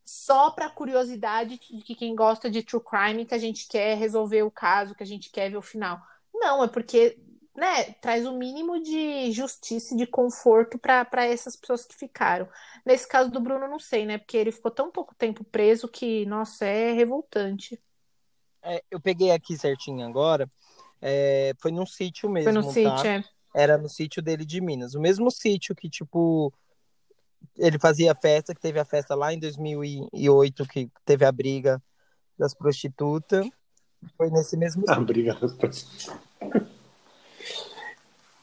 [0.09, 4.43] só para curiosidade de que quem gosta de true crime que a gente quer resolver
[4.43, 6.01] o caso, que a gente quer ver o final.
[6.33, 7.19] Não, é porque
[7.55, 12.49] né, traz o mínimo de justiça e de conforto para essas pessoas que ficaram.
[12.87, 14.17] Nesse caso do Bruno, não sei, né?
[14.17, 17.79] Porque ele ficou tão pouco tempo preso que, nossa, é revoltante.
[18.63, 20.51] É, eu peguei aqui certinho agora.
[21.03, 22.97] é, foi num sítio mesmo, Foi no tá?
[22.97, 23.25] sítio, é.
[23.55, 24.95] Era no sítio dele de Minas.
[24.95, 26.51] O mesmo sítio que, tipo,
[27.57, 31.83] ele fazia festa, que teve a festa lá em 2008, que teve a briga
[32.39, 33.49] das prostitutas.
[34.17, 35.03] Foi nesse mesmo Ah, sítio.
[35.03, 35.57] obrigado.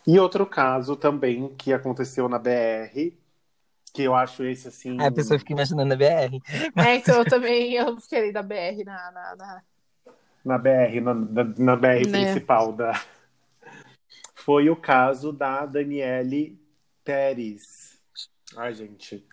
[0.07, 3.13] E outro caso também que aconteceu na BR,
[3.93, 5.01] que eu acho esse assim.
[5.01, 6.39] A pessoa fica imaginando a BR.
[6.75, 9.63] É, então eu também eu fiquei da BR na, na, na-
[10.43, 12.25] na BR, na, na, na BR Né.
[12.25, 13.01] principal da.
[14.35, 16.59] Foi o caso da Daniele
[17.03, 17.84] Pérez.
[18.57, 19.25] Ai, gente.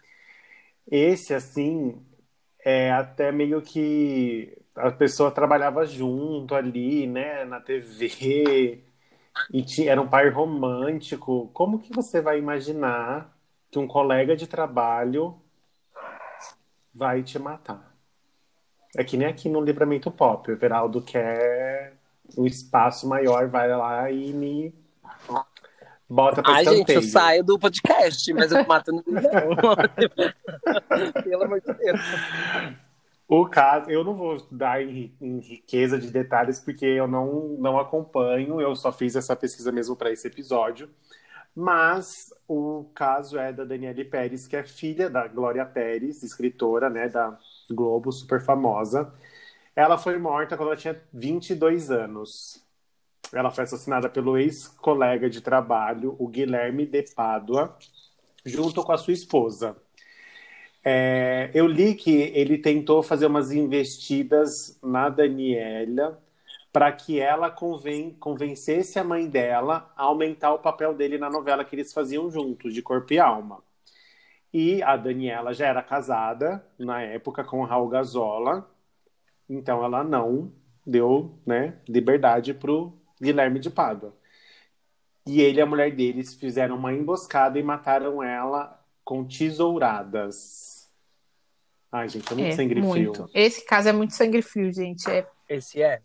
[0.90, 2.04] Esse, assim,
[2.64, 8.82] é até meio que a pessoa trabalhava junto ali, né, na TV,
[9.52, 11.50] e tinha, era um par romântico.
[11.52, 13.36] Como que você vai imaginar
[13.70, 15.40] que um colega de trabalho
[16.94, 17.94] vai te matar?
[18.96, 20.50] É que nem aqui no Livramento Pop.
[20.50, 21.94] O Everaldo quer
[22.36, 24.81] um espaço maior, vai lá e me
[26.12, 29.02] bota pra Ai, gente, eu saio do podcast, mas eu mato no.
[31.22, 32.00] Pelo amor de Deus.
[33.26, 37.78] O caso, eu não vou dar em, em riqueza de detalhes porque eu não, não
[37.78, 40.90] acompanho, eu só fiz essa pesquisa mesmo para esse episódio.
[41.54, 47.08] Mas o caso é da Daniele Pérez, que é filha da Glória Pérez, escritora, né,
[47.08, 47.38] da
[47.70, 49.12] Globo, super famosa.
[49.74, 52.61] Ela foi morta quando ela tinha 22 anos.
[53.32, 57.76] Ela foi assassinada pelo ex-colega de trabalho, o Guilherme de Pádua,
[58.44, 59.76] junto com a sua esposa.
[60.84, 66.20] É, eu li que ele tentou fazer umas investidas na Daniela
[66.72, 71.64] para que ela conven convencesse a mãe dela a aumentar o papel dele na novela
[71.64, 73.62] que eles faziam juntos, de corpo e alma.
[74.52, 78.68] E a Daniela já era casada na época com Raul Gazola,
[79.48, 80.52] então ela não
[80.84, 82.92] deu né, liberdade para o
[83.22, 84.14] Guilherme de Pádua.
[85.24, 90.90] E ele e a mulher deles fizeram uma emboscada e mataram ela com tesouradas.
[91.90, 92.84] Ai, gente, é muito É, sangue frio.
[92.86, 93.30] muito.
[93.32, 95.08] Esse caso é muito sangue frio, gente.
[95.08, 96.02] É, Esse é.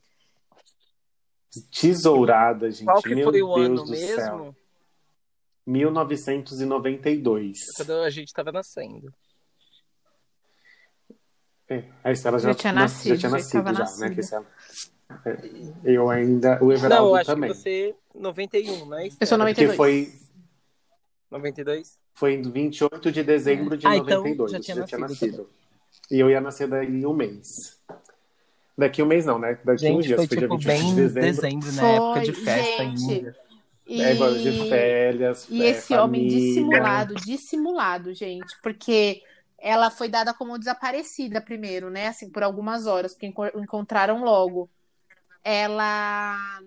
[1.72, 2.86] Tesourada, gente.
[2.86, 4.16] Qual que Meu foi o Deus ano do mesmo?
[4.16, 4.56] céu.
[5.66, 7.58] 1992.
[7.76, 9.12] Quando a gente estava nascendo.
[11.70, 14.40] É, a Estela já, Já tinha nascido, já tinha já nascido, já, nascida.
[14.40, 14.46] né?
[15.26, 15.38] É,
[15.84, 16.64] eu ainda.
[16.64, 17.52] O Everaldo Não, eu acho também.
[17.52, 19.08] que você 91, né?
[19.20, 19.56] Eu sou É 92.
[19.56, 20.12] Porque foi,
[21.32, 22.00] 92?
[22.14, 24.52] foi em 28 de dezembro de Ah, então 92.
[24.52, 25.50] já você tinha já tinha nascido nascido.
[26.12, 27.78] E eu ia nascer daí um mês.
[28.78, 29.54] Daqui um mês não, né?
[29.64, 30.18] Daqui uns Gente, dias.
[30.18, 31.22] foi Foi dia tipo 28 bem de dezembro.
[31.42, 31.82] dezembro, né?
[31.82, 33.12] Foi, Época de festa gente.
[33.12, 33.38] ainda.
[33.88, 35.48] E, É, de férias.
[35.50, 36.40] e é, esse homem família.
[36.40, 39.22] dissimulado, dissimulado, gente, porque
[39.58, 42.08] ela foi dada como desaparecida primeiro, né?
[42.08, 44.70] Assim, por algumas horas, porque enco- encontraram logo.
[45.48, 46.60] Ela.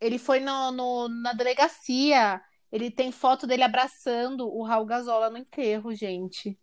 [0.00, 2.40] Ele foi no, no- na delegacia.
[2.70, 6.58] Ele tem foto dele abraçando o Raul Gazola no enterro, gente.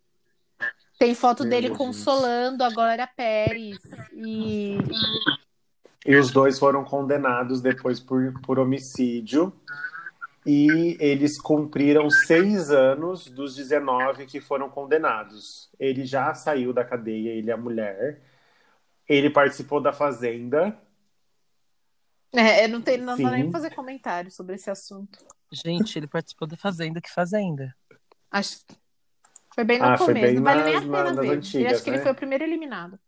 [0.98, 1.78] Tem foto Meu dele Deus.
[1.78, 3.78] consolando a Glória Pérez.
[4.14, 4.78] E
[6.06, 9.52] E os dois foram condenados depois por, por homicídio.
[10.46, 15.68] E eles cumpriram seis anos dos 19 que foram condenados.
[15.78, 18.20] Ele já saiu da cadeia, ele é a mulher.
[19.08, 20.76] Ele participou da Fazenda.
[22.32, 25.18] É, eu não tenho não dá nem fazer comentário sobre esse assunto.
[25.52, 27.00] Gente, ele participou da Fazenda.
[27.00, 27.74] Que Fazenda?
[28.30, 28.74] Acho que
[29.54, 30.12] foi bem no Ah, começo.
[30.26, 31.24] bem não vale nem a pena ver.
[31.26, 32.02] Ele antigas, acho que ele né?
[32.02, 32.98] foi o primeiro eliminado.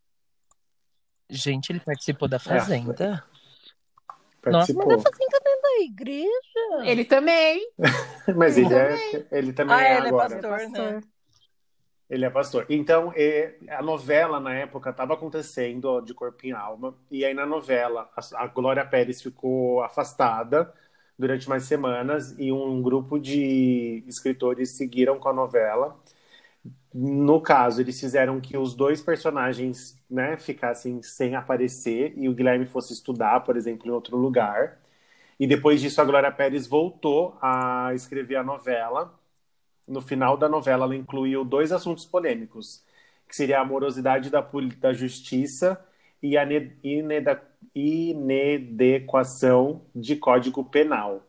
[1.31, 3.25] Gente, ele participou da Fazenda?
[4.45, 4.87] Nossa, Participou.
[4.89, 6.91] mas a Fazenda não é da igreja.
[6.91, 7.73] Ele também.
[8.37, 10.41] Mas ele, é, ele também Ah, é ele é agora.
[10.41, 10.71] pastor.
[10.71, 11.01] né?
[12.13, 12.67] Ele é pastor.
[12.69, 16.95] Então, é, a novela na época estava acontecendo de corpo em alma.
[17.11, 20.71] E aí na novela, a, a Glória Pérez ficou afastada
[21.19, 25.99] durante mais semanas e um grupo de escritores seguiram com a novela.
[26.95, 32.67] No caso, eles fizeram que os dois personagens né, ficassem sem aparecer e o Guilherme
[32.67, 34.79] fosse estudar, por exemplo, em outro lugar.
[35.41, 39.19] E depois disso, a Glória Pérez voltou a escrever a novela.
[39.93, 42.83] No final da novela, ela incluiu dois assuntos polêmicos,
[43.29, 44.41] que seria a amorosidade da,
[44.79, 45.79] da justiça
[46.23, 46.47] e a
[47.75, 51.23] inadequação de código penal.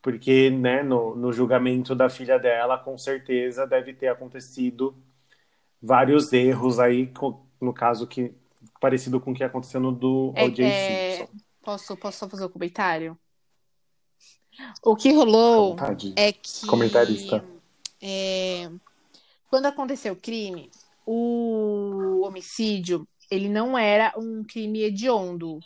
[0.00, 4.96] Porque né, no, no julgamento da filha dela, com certeza deve ter acontecido
[5.82, 7.12] vários erros aí,
[7.60, 8.32] no caso que
[8.80, 10.64] parecido com o que aconteceu no do É- O.J.
[10.64, 11.32] é, Simpson.
[11.62, 13.18] Posso, posso só fazer um comentário?
[14.82, 15.76] O que rolou
[16.16, 16.66] é que.
[16.66, 17.44] Comentarista.
[18.04, 18.70] É,
[19.50, 20.70] quando aconteceu o crime,
[21.06, 25.60] o homicídio, ele não era um crime hediondo.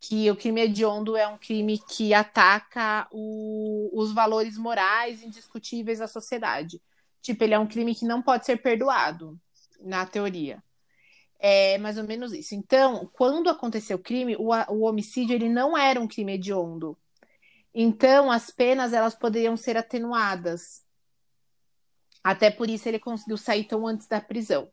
[0.00, 6.06] Que o crime hediondo é um crime que ataca o- os valores morais indiscutíveis da
[6.06, 6.80] sociedade.
[7.22, 9.38] Tipo, ele é um crime que não pode ser perdoado,
[9.80, 10.62] na teoria.
[11.38, 12.54] É mais ou menos isso.
[12.54, 16.96] Então, quando aconteceu o crime, o, o homicídio ele não era um crime hediondo.
[17.74, 20.83] Então, as penas elas poderiam ser atenuadas.
[22.24, 24.70] Até por isso ele conseguiu sair tão antes da prisão.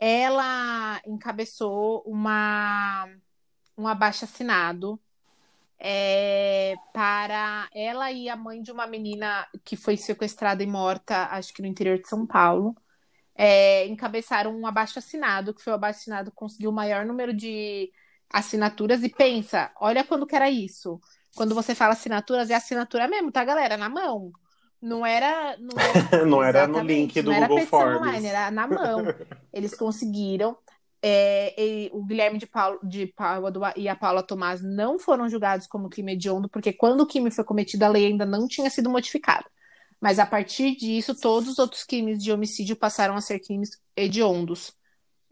[0.00, 3.08] Ela encabeçou uma
[3.76, 5.00] um abaixo-assinado
[5.78, 11.52] é, para ela e a mãe de uma menina que foi sequestrada e morta, acho
[11.52, 12.76] que no interior de São Paulo,
[13.34, 17.90] é, encabeçaram um abaixo-assinado, que foi o abaixo-assinado que conseguiu o maior número de
[18.32, 19.02] assinaturas.
[19.02, 21.00] E pensa, olha quando que era isso.
[21.34, 23.76] Quando você fala assinaturas, é assinatura mesmo, tá, galera?
[23.76, 24.32] Na mão.
[24.82, 25.56] Não era.
[25.58, 28.00] Não era, Não era no link do não Google Forms.
[28.00, 29.04] online, era na mão.
[29.52, 30.58] Eles conseguiram.
[31.04, 35.66] É, e o Guilherme de, Paulo, de Pádua e a Paula Tomás não foram julgados
[35.66, 38.88] como crime hediondo, porque quando o crime foi cometido, a lei ainda não tinha sido
[38.88, 39.44] modificada.
[40.00, 44.76] Mas a partir disso, todos os outros crimes de homicídio passaram a ser crimes hediondos.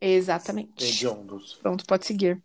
[0.01, 0.85] Exatamente.
[0.85, 1.55] Hediondos.
[1.55, 2.41] Pronto, pode seguir.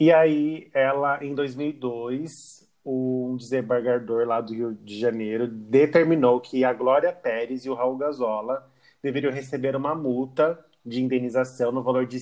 [0.00, 6.72] E aí, ela, em 2002, um desembargador lá do Rio de Janeiro determinou que a
[6.72, 8.68] Glória Pérez e o Raul Gazola
[9.02, 12.18] deveriam receber uma multa de indenização no valor de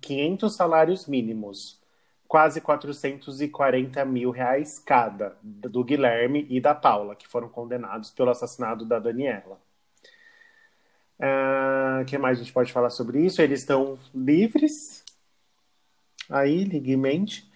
[0.00, 1.80] 500 salários mínimos,
[2.26, 8.84] quase 440 mil reais cada, do Guilherme e da Paula, que foram condenados pelo assassinato
[8.84, 9.60] da Daniela.
[12.00, 13.40] O que mais a gente pode falar sobre isso?
[13.40, 15.04] Eles estão livres
[16.28, 17.48] aí, livremente.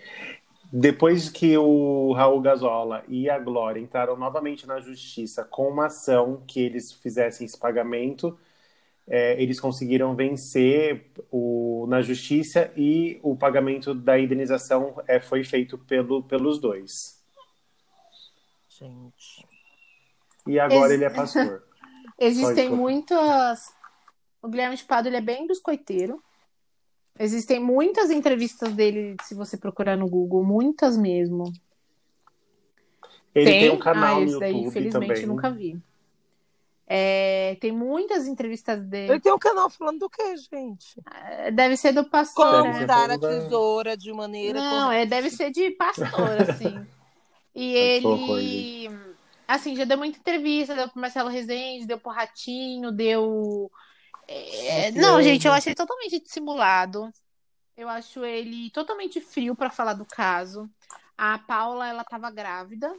[0.73, 6.45] Depois que o Raul Gazola e a Glória entraram novamente na justiça com uma ação
[6.47, 8.39] que eles fizessem esse pagamento,
[9.09, 15.77] é, eles conseguiram vencer o, na justiça e o pagamento da indenização é, foi feito
[15.77, 17.21] pelo, pelos dois.
[18.69, 19.45] Gente.
[20.47, 21.65] E agora Ex- ele é pastor.
[22.17, 23.75] Existem muitas.
[24.41, 26.23] O Guilherme de Pádua ele é bem biscoiteiro.
[27.23, 31.53] Existem muitas entrevistas dele, se você procurar no Google, muitas mesmo.
[33.35, 33.71] Ele tem, Tem?
[33.71, 35.27] um canal ah, no esse daí, YouTube infelizmente, também.
[35.27, 35.79] nunca vi.
[36.87, 39.13] É, tem muitas entrevistas dele.
[39.13, 40.99] Ele tem um canal falando do quê, gente?
[41.53, 42.79] Deve ser do pastor, Como Deve né?
[42.81, 46.09] ser dar a tesoura de maneira Não, é, deve ser de pastor,
[46.49, 46.85] assim.
[47.55, 48.91] E ele,
[49.47, 53.71] assim, já deu muita entrevista, deu pro Marcelo Rezende, deu pro Ratinho, deu.
[54.33, 57.11] É, não, gente, eu achei totalmente dissimulado.
[57.77, 60.71] Eu acho ele totalmente frio pra falar do caso.
[61.19, 62.95] A Paula, ela tava grávida.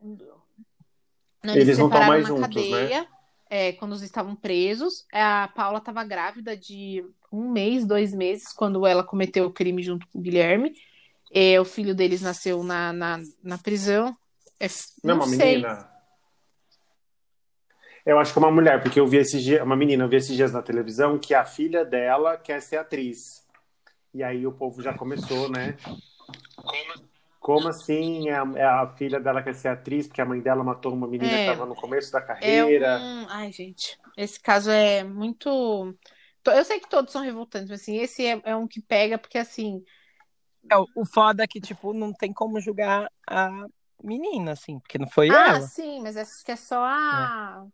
[0.00, 2.78] Não, Eles não tão separaram mais na juntos, né?
[2.80, 3.08] cadeia,
[3.50, 5.04] é, quando eles estavam presos.
[5.12, 10.06] A Paula estava grávida de um mês, dois meses, quando ela cometeu o crime junto
[10.08, 10.74] com o Guilherme.
[11.30, 14.16] É, o filho deles nasceu na, na, na prisão.
[14.58, 14.66] É,
[15.04, 15.56] Não, não uma sei.
[15.56, 15.99] menina.
[18.04, 20.16] Eu acho que é uma mulher, porque eu vi esses dias, uma menina, eu vi
[20.16, 23.46] esses dias na televisão que a filha dela quer ser atriz.
[24.12, 25.76] E aí o povo já começou, né?
[27.38, 30.62] Como assim é a, é a filha dela quer ser atriz, porque a mãe dela
[30.62, 31.36] matou uma menina É.
[31.44, 33.00] que estava no começo da É carreira.
[33.00, 33.26] um...
[33.28, 35.48] Ai, gente, esse caso é muito.
[36.46, 39.38] Eu sei que todos são revoltantes, mas assim, esse é, é um que pega, porque
[39.38, 39.82] assim,
[40.70, 43.50] É, o- foda é que, tipo, não tem como julgar a
[44.02, 45.60] menina, assim, porque não foi Ah, ela.
[45.62, 47.66] sim, mas acho que é só a.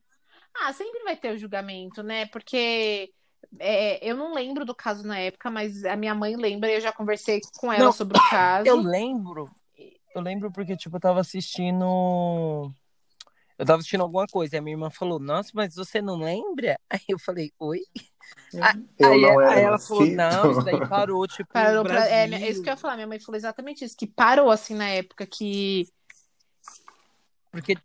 [0.63, 2.27] Ah, sempre vai ter o julgamento, né?
[2.27, 3.13] Porque
[3.59, 6.81] é, eu não lembro do caso na época, mas a minha mãe lembra e eu
[6.81, 8.67] já conversei com ela Não, sobre o caso.
[8.67, 9.51] Eu lembro,
[10.15, 12.73] eu lembro porque, tipo, eu tava assistindo.
[13.59, 16.79] Eu tava assistindo alguma coisa e a minha irmã falou, nossa, mas você não lembra?
[16.91, 17.81] Aí eu falei, oi?
[18.53, 20.17] Eu aí, não aí ela falou, nascido.
[20.17, 22.09] não, isso daí parou, tipo, Parou pra...
[22.09, 22.97] É, é isso que eu ia falar.
[22.97, 25.87] Minha mãe falou exatamente isso, que parou assim na época que.
[27.53, 27.77] Porque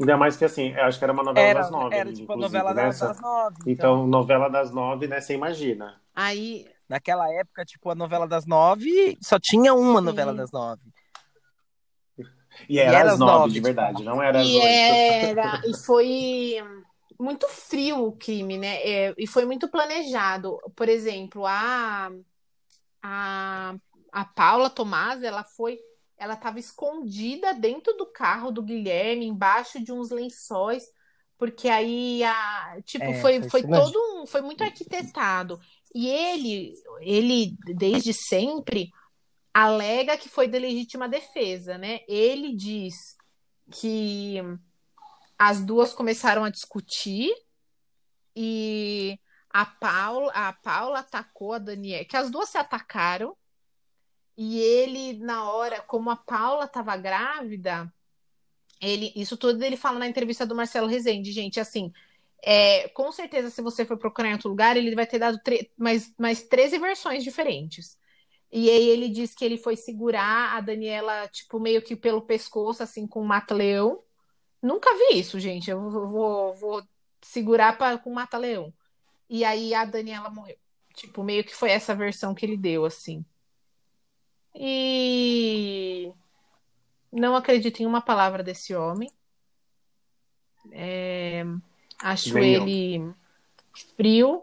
[0.00, 1.94] Ainda mais que assim, eu acho que era uma novela era, das nove.
[1.94, 3.08] era ali, tipo novela das, nessa.
[3.08, 3.56] das nove.
[3.66, 5.20] Então, Então, novela das nove, né?
[5.20, 6.00] Você imagina.
[6.14, 6.66] Aí.
[6.88, 10.06] naquela época, tipo, a novela das nove só tinha uma Sim.
[10.06, 10.82] novela das nove.
[12.68, 13.66] E era, era às às nove, nove, de tipo.
[13.66, 14.66] verdade, não era às E oito.
[14.68, 15.60] era.
[15.68, 16.56] E foi
[17.18, 18.76] muito frio o crime, né?
[18.82, 20.58] É, e foi muito planejado.
[20.74, 22.10] Por exemplo, a,
[23.02, 23.74] a,
[24.12, 25.78] a Paula Tomás, ela foi.
[26.20, 30.84] Ela estava escondida dentro do carro do Guilherme, embaixo de uns lençóis,
[31.38, 35.58] porque aí a, tipo, É, foi, foi todo um, foi muito arquitetado.
[35.94, 38.90] E ele, ele desde sempre
[39.52, 42.00] alega que foi de legítima defesa, né?
[42.06, 42.94] Ele diz
[43.72, 44.36] que
[45.38, 47.34] as duas começaram a discutir
[48.36, 49.18] e
[49.48, 53.34] a Paula, a Paula atacou a Daniela, que as duas se atacaram.
[54.42, 57.92] E ele, na hora, como a Paula estava grávida,
[58.80, 61.92] ele, isso tudo ele fala na entrevista do Marcelo Rezende, gente, assim,
[62.42, 65.38] é, com certeza, se você for procurar em outro lugar, ele vai ter dado
[65.76, 67.98] mais, mais 13 versões diferentes.
[68.50, 72.82] E aí ele diz que ele foi segurar a Daniela, tipo, meio que pelo pescoço,
[72.82, 74.02] assim, com um mata-leão.
[74.62, 75.70] Nunca vi isso, gente.
[75.70, 76.82] Eu vou, vou,
[77.20, 78.72] segurar pra, com um mata-leão.
[79.28, 80.56] E aí a Daniela morreu.
[80.94, 83.22] Tipo, meio que foi essa versão que ele deu, assim.
[84.54, 86.12] E
[87.12, 89.10] não acredito em uma palavra desse homem.
[90.72, 91.44] É,
[91.98, 92.44] Acho eu.
[92.44, 93.14] ele
[93.96, 94.42] frio.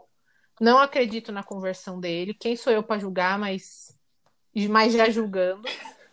[0.60, 2.34] Não acredito na conversão dele.
[2.34, 3.96] Quem sou eu para julgar, mas,
[4.68, 5.68] mas já julgando.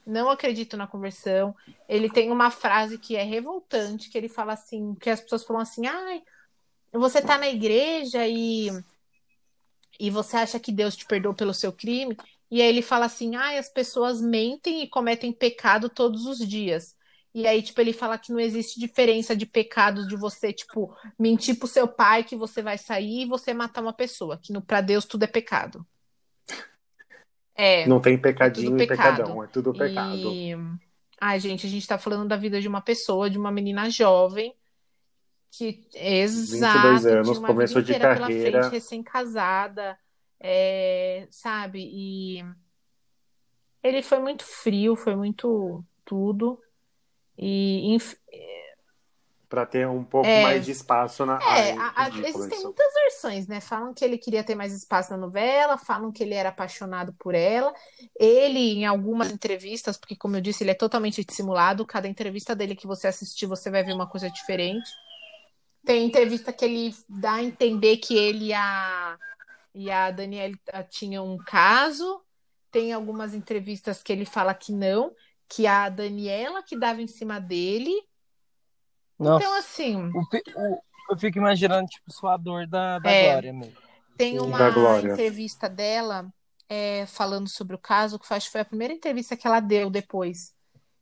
[0.05, 1.55] Não acredito na conversão.
[1.89, 5.63] Ele tem uma frase que é revoltante, que ele fala assim, que as pessoas falam
[5.63, 6.21] assim, ai,
[6.93, 8.69] você tá na igreja e,
[9.99, 12.15] e você acha que Deus te perdoou pelo seu crime?
[12.55, 16.95] E aí ele fala assim, ai, as pessoas mentem e cometem pecado todos os dias.
[17.33, 21.59] E aí, tipo, ele fala que não existe diferença de pecado de você, tipo, mentir
[21.59, 24.39] pro seu pai que você vai sair e você matar uma pessoa.
[24.41, 25.85] Que no, pra Deus tudo é pecado.
[27.53, 27.85] É.
[27.87, 29.17] Não tem pecadinho tudo e pecado.
[29.17, 30.31] pecadão, é tudo pecado.
[30.31, 30.55] E...
[31.19, 34.55] Ai, gente, a gente tá falando da vida de uma pessoa, de uma menina jovem
[35.51, 38.69] que, exato, 22 anos, começou de carreira.
[38.69, 39.99] recém-casada,
[40.47, 41.79] é, sabe?
[41.91, 42.45] E
[43.83, 46.59] ele foi muito frio, foi muito tudo.
[47.37, 48.15] E inf-
[49.47, 50.41] Pra ter um pouco É.
[50.41, 51.35] mais de espaço na.
[51.35, 52.63] É, Ai, a- existem isso.
[52.63, 53.61] muitas versões, né?
[53.61, 57.35] Falam que ele queria ter mais espaço na novela, falam que ele era apaixonado por
[57.35, 57.73] ela.
[58.19, 62.75] Ele, em algumas entrevistas, porque, como eu disse, ele é totalmente dissimulado, cada entrevista dele
[62.75, 64.89] que você assistir, você vai ver uma coisa diferente.
[65.85, 69.15] Tem entrevista que ele dá a entender que ele e a,
[69.75, 72.21] e a Daniela ah, tinham um caso.
[72.71, 75.13] Tem algumas entrevistas que ele fala que não,
[75.47, 77.93] que a Daniela que dava em cima dele.
[79.17, 79.95] Nossa, Então, assim.
[80.13, 80.19] o
[80.59, 80.81] o-
[81.11, 83.29] eu fico imaginando, tipo, sua dor da, da É.
[83.31, 83.77] Glória mesmo.
[84.17, 85.11] Tem uma Da Glória.
[85.11, 86.27] entrevista dela
[86.67, 89.89] é, falando sobre o caso, que acho que foi a primeira entrevista que ela deu
[89.89, 90.55] depois.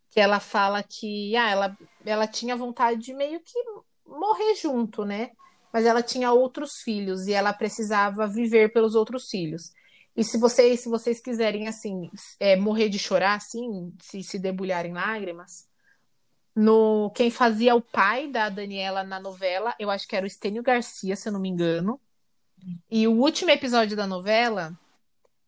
[0.10, 3.58] Que ela fala que ah, ela, ela tinha vontade de meio que
[4.06, 5.32] morrer junto, né?
[5.74, 9.74] Mas ela tinha outros filhos e ela precisava viver pelos outros filhos.
[10.16, 14.94] E se vocês, se vocês quiserem assim, é, morrer de chorar, assim, se se debulharem
[14.94, 15.68] lágrimas,
[16.56, 20.62] no quem fazia o pai da Daniela na novela, eu acho que era o Estênio
[20.62, 22.00] Garcia, se eu não me engano.
[22.90, 24.78] E o último episódio da novela,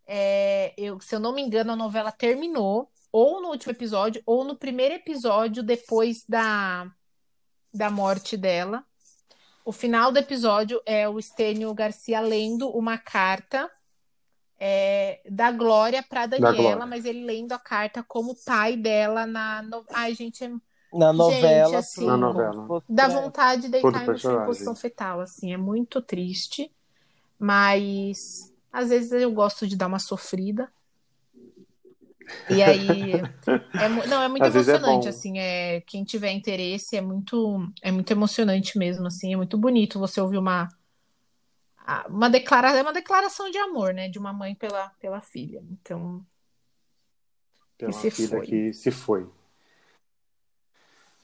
[0.08, 4.44] é, eu, se eu não me engano, a novela terminou ou no último episódio ou
[4.44, 6.92] no primeiro episódio depois da
[7.72, 8.84] da morte dela.
[9.66, 13.68] O final do episódio é o Estênio Garcia lendo uma carta
[14.60, 16.86] é, da Glória para Daniela, Glória.
[16.86, 19.64] mas ele lendo a carta como pai dela na.
[19.64, 19.84] No...
[19.92, 20.52] Ai, gente, é...
[20.94, 22.84] Na novela, gente, assim, na novela.
[22.88, 26.72] Dá vontade de deitar em posição fetal, assim, é muito triste.
[27.40, 30.72] Mas às vezes eu gosto de dar uma sofrida.
[32.50, 36.96] E aí, é, não, é muito Às é emocionante, é assim, é, quem tiver interesse,
[36.96, 40.70] é muito, é muito emocionante mesmo, assim, é muito bonito você ouvir uma,
[42.10, 46.26] uma declaração, é uma declaração de amor, né, de uma mãe pela, pela filha, então...
[47.78, 48.46] Pela que filha foi.
[48.46, 49.28] que se foi.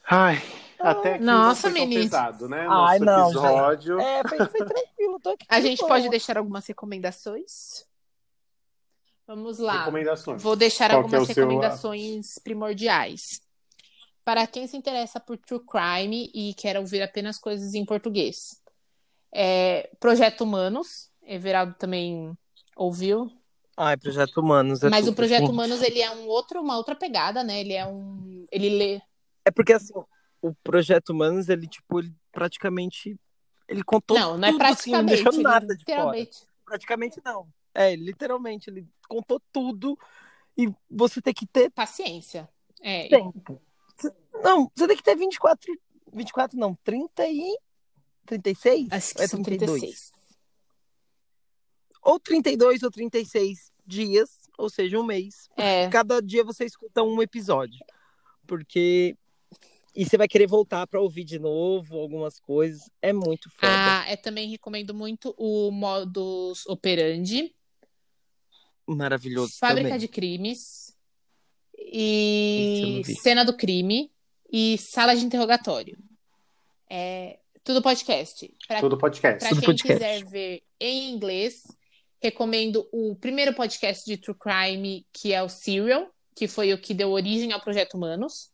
[0.04, 0.42] Ai,
[0.78, 2.02] até que Nossa, não menino.
[2.02, 2.66] pesado, né?
[2.68, 4.00] Ai, Nosso não, episódio.
[4.00, 5.46] É, foi, foi tranquilo, tô aqui.
[5.48, 7.86] A gente pode deixar algumas recomendações?
[9.34, 9.78] Vamos lá.
[9.78, 10.42] Recomendações.
[10.42, 12.42] Vou deixar Qual algumas é recomendações seu...
[12.42, 13.40] primordiais.
[14.22, 18.60] Para quem se interessa por true crime e quer ouvir apenas coisas em português.
[19.34, 21.10] É, Projeto Humanos.
[21.22, 22.36] Everaldo também
[22.76, 23.32] ouviu.
[23.74, 24.82] Ah, é Projeto Humanos.
[24.82, 25.48] É Mas tudo, o Projeto.
[25.48, 27.58] Humanos ele é um outro, uma outra pegada, né?
[27.58, 29.00] Ele é um, ele lê.
[29.46, 29.94] É porque assim,
[30.42, 33.18] o Projeto Humanos ele tipo ele praticamente
[33.66, 36.28] ele contou não, não é tudo, praticamente, assim, não deixou nada de fora.
[36.66, 37.48] Praticamente não.
[37.74, 39.98] É, literalmente, ele contou tudo
[40.56, 42.48] e você tem que ter paciência.
[42.80, 43.08] É.
[43.08, 43.60] Tempo.
[44.42, 45.72] Não, você tem que ter 24,
[46.12, 47.58] 24 não, 30 e
[48.26, 48.88] 36?
[48.90, 49.80] Acho que é são 32.
[49.80, 50.12] 36.
[52.02, 55.48] Ou 32 ou 36 dias, ou seja, um mês.
[55.56, 55.88] É.
[55.88, 57.78] Cada dia você escuta um episódio.
[58.46, 59.16] Porque
[59.94, 62.90] e você vai querer voltar para ouvir de novo algumas coisas.
[63.00, 63.72] É muito foda.
[63.72, 67.54] Ah, eu também recomendo muito o modus operandi,
[68.86, 69.54] Maravilhoso.
[69.58, 70.00] Fábrica também.
[70.00, 70.94] de Crimes.
[71.78, 74.10] E Cena do Crime.
[74.50, 75.98] E Sala de Interrogatório.
[76.88, 78.54] É, tudo podcast.
[78.66, 79.40] Pra, tudo podcast.
[79.40, 79.94] Para quem podcast.
[79.94, 81.62] quiser ver em inglês,
[82.20, 86.92] recomendo o primeiro podcast de True Crime, que é o Serial, que foi o que
[86.92, 88.50] deu origem ao Projeto Humanos.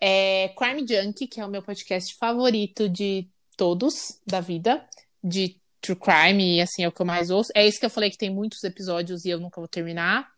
[0.00, 4.86] É Crime Junkie, que é o meu podcast favorito de todos da vida,
[5.22, 7.50] de true crime, e assim, é o que eu mais ouço.
[7.54, 10.30] É isso que eu falei que tem muitos episódios e eu nunca vou terminar.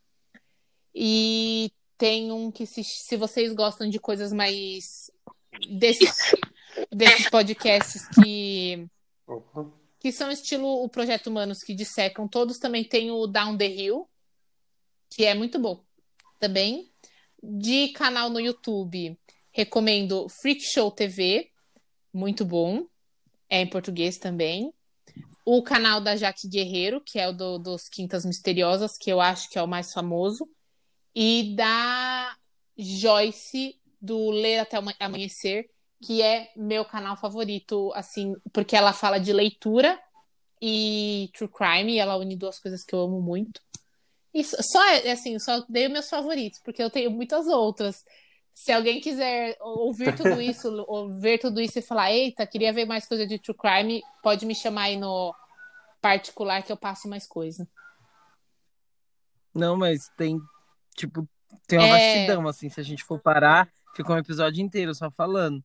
[0.94, 5.10] E tem um que, se, se vocês gostam de coisas mais.
[5.68, 6.34] desses,
[6.90, 8.86] desses podcasts que.
[9.98, 14.08] Que são estilo o Projeto Humanos que dissecam, todos também tem o Down the Hill,
[15.08, 15.84] que é muito bom
[16.40, 16.90] também.
[17.40, 19.18] De canal no YouTube,
[19.52, 21.50] recomendo Freak Show TV,
[22.12, 22.86] muito bom.
[23.48, 24.72] É em português também
[25.44, 29.50] o canal da Jaque Guerreiro, que é o do, dos Quintas Misteriosas, que eu acho
[29.50, 30.48] que é o mais famoso,
[31.14, 32.36] e da
[32.76, 35.68] Joyce, do Ler Até Amanhecer,
[36.00, 40.00] que é meu canal favorito, assim, porque ela fala de leitura
[40.60, 43.60] e true crime, e ela une duas coisas que eu amo muito.
[44.34, 44.80] E só,
[45.12, 48.02] assim, só dei meus favoritos, porque eu tenho muitas outras.
[48.54, 52.84] Se alguém quiser ouvir tudo isso, ou ver tudo isso e falar, eita, queria ver
[52.84, 55.34] mais coisa de true crime, pode me chamar aí no
[56.00, 57.66] particular que eu passo mais coisa.
[59.54, 60.40] Não, mas tem,
[60.96, 61.28] tipo,
[61.66, 62.14] tem uma é...
[62.14, 65.62] vastidão, assim, se a gente for parar, fica um episódio inteiro só falando.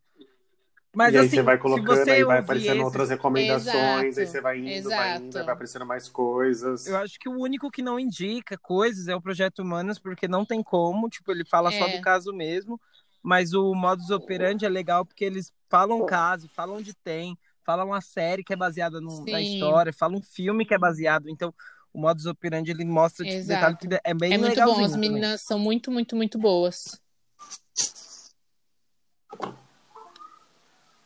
[0.95, 4.19] Mas, e aí assim, você vai colocando, você aí vai aparecendo outras recomendações, Exato.
[4.19, 4.95] aí você vai indo, Exato.
[4.95, 6.88] vai indo, aí vai aparecendo mais coisas.
[6.88, 10.45] Eu acho que o único que não indica coisas é o Projeto Humanos, porque não
[10.45, 11.80] tem como, tipo, ele fala É.
[11.80, 12.80] só do caso mesmo,
[13.22, 18.01] mas o modus operandi é legal porque eles falam caso, falam onde tem, falam uma
[18.01, 21.53] série que é baseada num- na história, falam um filme que é baseado, então
[21.93, 24.91] o modus operandi ele mostra tipo, detalhe que é bem É muito bom, legalzinho as
[24.93, 25.09] também.
[25.09, 27.01] meninas são muito, muito, muito boas.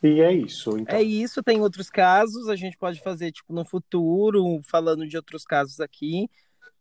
[0.03, 0.95] E é isso, então.
[0.95, 5.43] É isso, tem outros casos, a gente pode fazer, tipo, no futuro, falando de outros
[5.43, 6.29] casos aqui.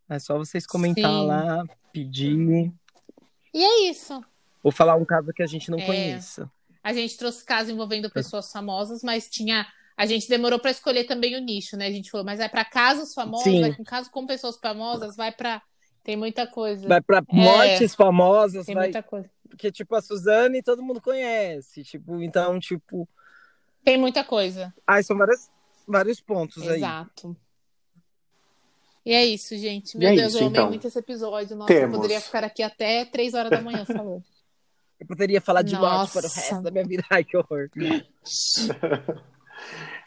[0.08, 1.26] É só vocês comentar Sim.
[1.26, 2.72] lá, pedir.
[3.52, 4.22] E é isso.
[4.62, 5.86] Ou falar um caso que a gente não É.
[5.86, 6.50] conheça.
[6.82, 9.66] A gente trouxe casos envolvendo pessoas famosas, mas tinha.
[9.96, 11.86] A gente demorou para escolher também o nicho, né?
[11.86, 13.60] A gente falou, mas vai para casos famosos, Sim.
[13.60, 15.60] vai com caso com pessoas famosas, vai para
[16.02, 16.88] Tem muita coisa.
[16.88, 18.84] Vai pra mortes famosas, Tem vai.
[18.84, 19.28] muita coisa.
[19.50, 21.82] Porque, tipo, a Suzane todo mundo conhece.
[21.82, 23.06] Tipo, então, tipo.
[23.84, 24.72] Tem muita coisa.
[24.86, 25.50] Ai, são vários,
[25.86, 26.78] vários pontos aí.
[26.78, 27.36] Exato.
[29.04, 29.94] E é isso, gente.
[29.94, 30.68] E Meu é Deus, isso, eu amei então.
[30.68, 31.56] muito esse episódio.
[31.56, 31.96] Nossa, eu Temos.
[31.96, 34.22] poderia ficar aqui até três horas da manhã falando.
[35.00, 37.02] Eu poderia falar de morte para o resto da minha vida.
[37.08, 37.70] Ai, que horror.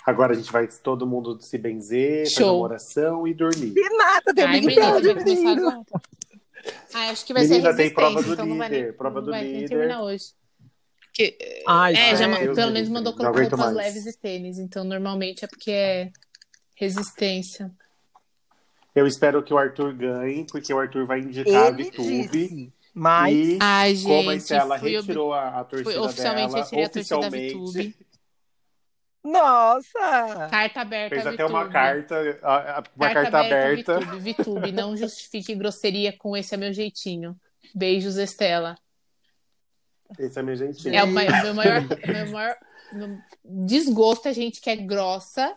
[0.05, 2.57] Agora a gente vai todo mundo se benzer, fazer Show.
[2.57, 3.73] uma oração e dormir.
[3.75, 5.23] E nada, tem Ai, menina, Brother,
[6.93, 9.15] Ah, acho que vai Menina, ser tem prova do então não vai nem, líder, prova
[9.19, 9.67] não do vai nem líder.
[9.69, 10.25] terminar hoje.
[11.13, 11.37] Que,
[11.67, 13.75] Ai, é, já, Deus pelo me menos mandou Não colocar roupas mais.
[13.75, 14.57] leves e tênis.
[14.57, 16.11] Então, normalmente é porque é
[16.75, 17.71] resistência.
[18.95, 22.27] Eu espero que o Arthur ganhe, porque o Arthur vai indicar a Ele VTube.
[22.29, 22.73] disse.
[22.93, 23.35] Mas.
[23.35, 27.19] E Ai, como a gente, Estela retirou a, a torcida oficialmente dela, retirei a torcida
[27.19, 27.95] da oficialmente, VTube.
[29.23, 30.47] Nossa!
[30.51, 33.99] Carta aberta, fez até uma carta, a- a- uma carta, aberta.
[33.99, 37.35] VTube, VTube, não justifique grosseria com esse é meu jeitinho.
[37.73, 38.75] Beijos, Estela.
[40.19, 40.93] Esse é meu jeitinho.
[40.93, 42.55] É o meu maior, meu maior
[43.43, 45.55] desgosto é gente que é grossa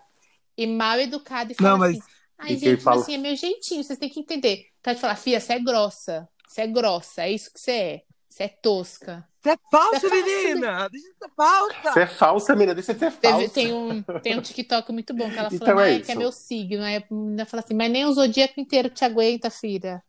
[0.56, 2.06] e mal educada e fala Não, mas- assim.
[2.38, 4.66] Ai, E gente, fala- assim, é meu jeitinho, vocês têm que entender.
[4.80, 6.28] Então, de falar, filha, você é grossa.
[6.46, 8.02] Você é grossa, é isso que você é.
[8.36, 9.26] Você é tosca.
[9.40, 10.88] Você é falsa, Você é falsa, menina!
[10.90, 11.92] Deixa de ser falsa!
[11.92, 12.74] Você é falsa, menina.
[12.74, 13.48] Deixa de ser falsa.
[13.48, 16.14] tem, um, tem um TikTok muito bom que ela Então falou, é "Ai, que é
[16.14, 16.82] meu signo.
[16.82, 20.02] Aí a menina fala assim, mas nem o zodíaco inteiro te aguenta, filha.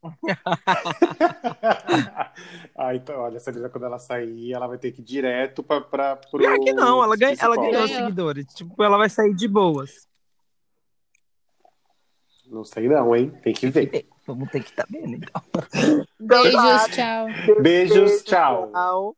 [2.78, 5.80] ah, então, olha, essa menina, quando ela sair, ela vai ter que ir direto pra,
[5.80, 7.88] pra, pro Pior que não, ela, ganha, ela ganhou Ganhou.
[7.88, 8.46] seguidores.
[8.54, 10.06] Tipo, ela vai sair de boas.
[12.46, 13.32] Não sei não, hein?
[13.42, 14.06] Tem que ver.
[14.34, 15.42] Vamos ter que estar vendo, então.
[16.20, 17.26] Beijos, tchau.
[17.60, 18.70] Beijos, tchau.
[18.72, 19.16] Tchau.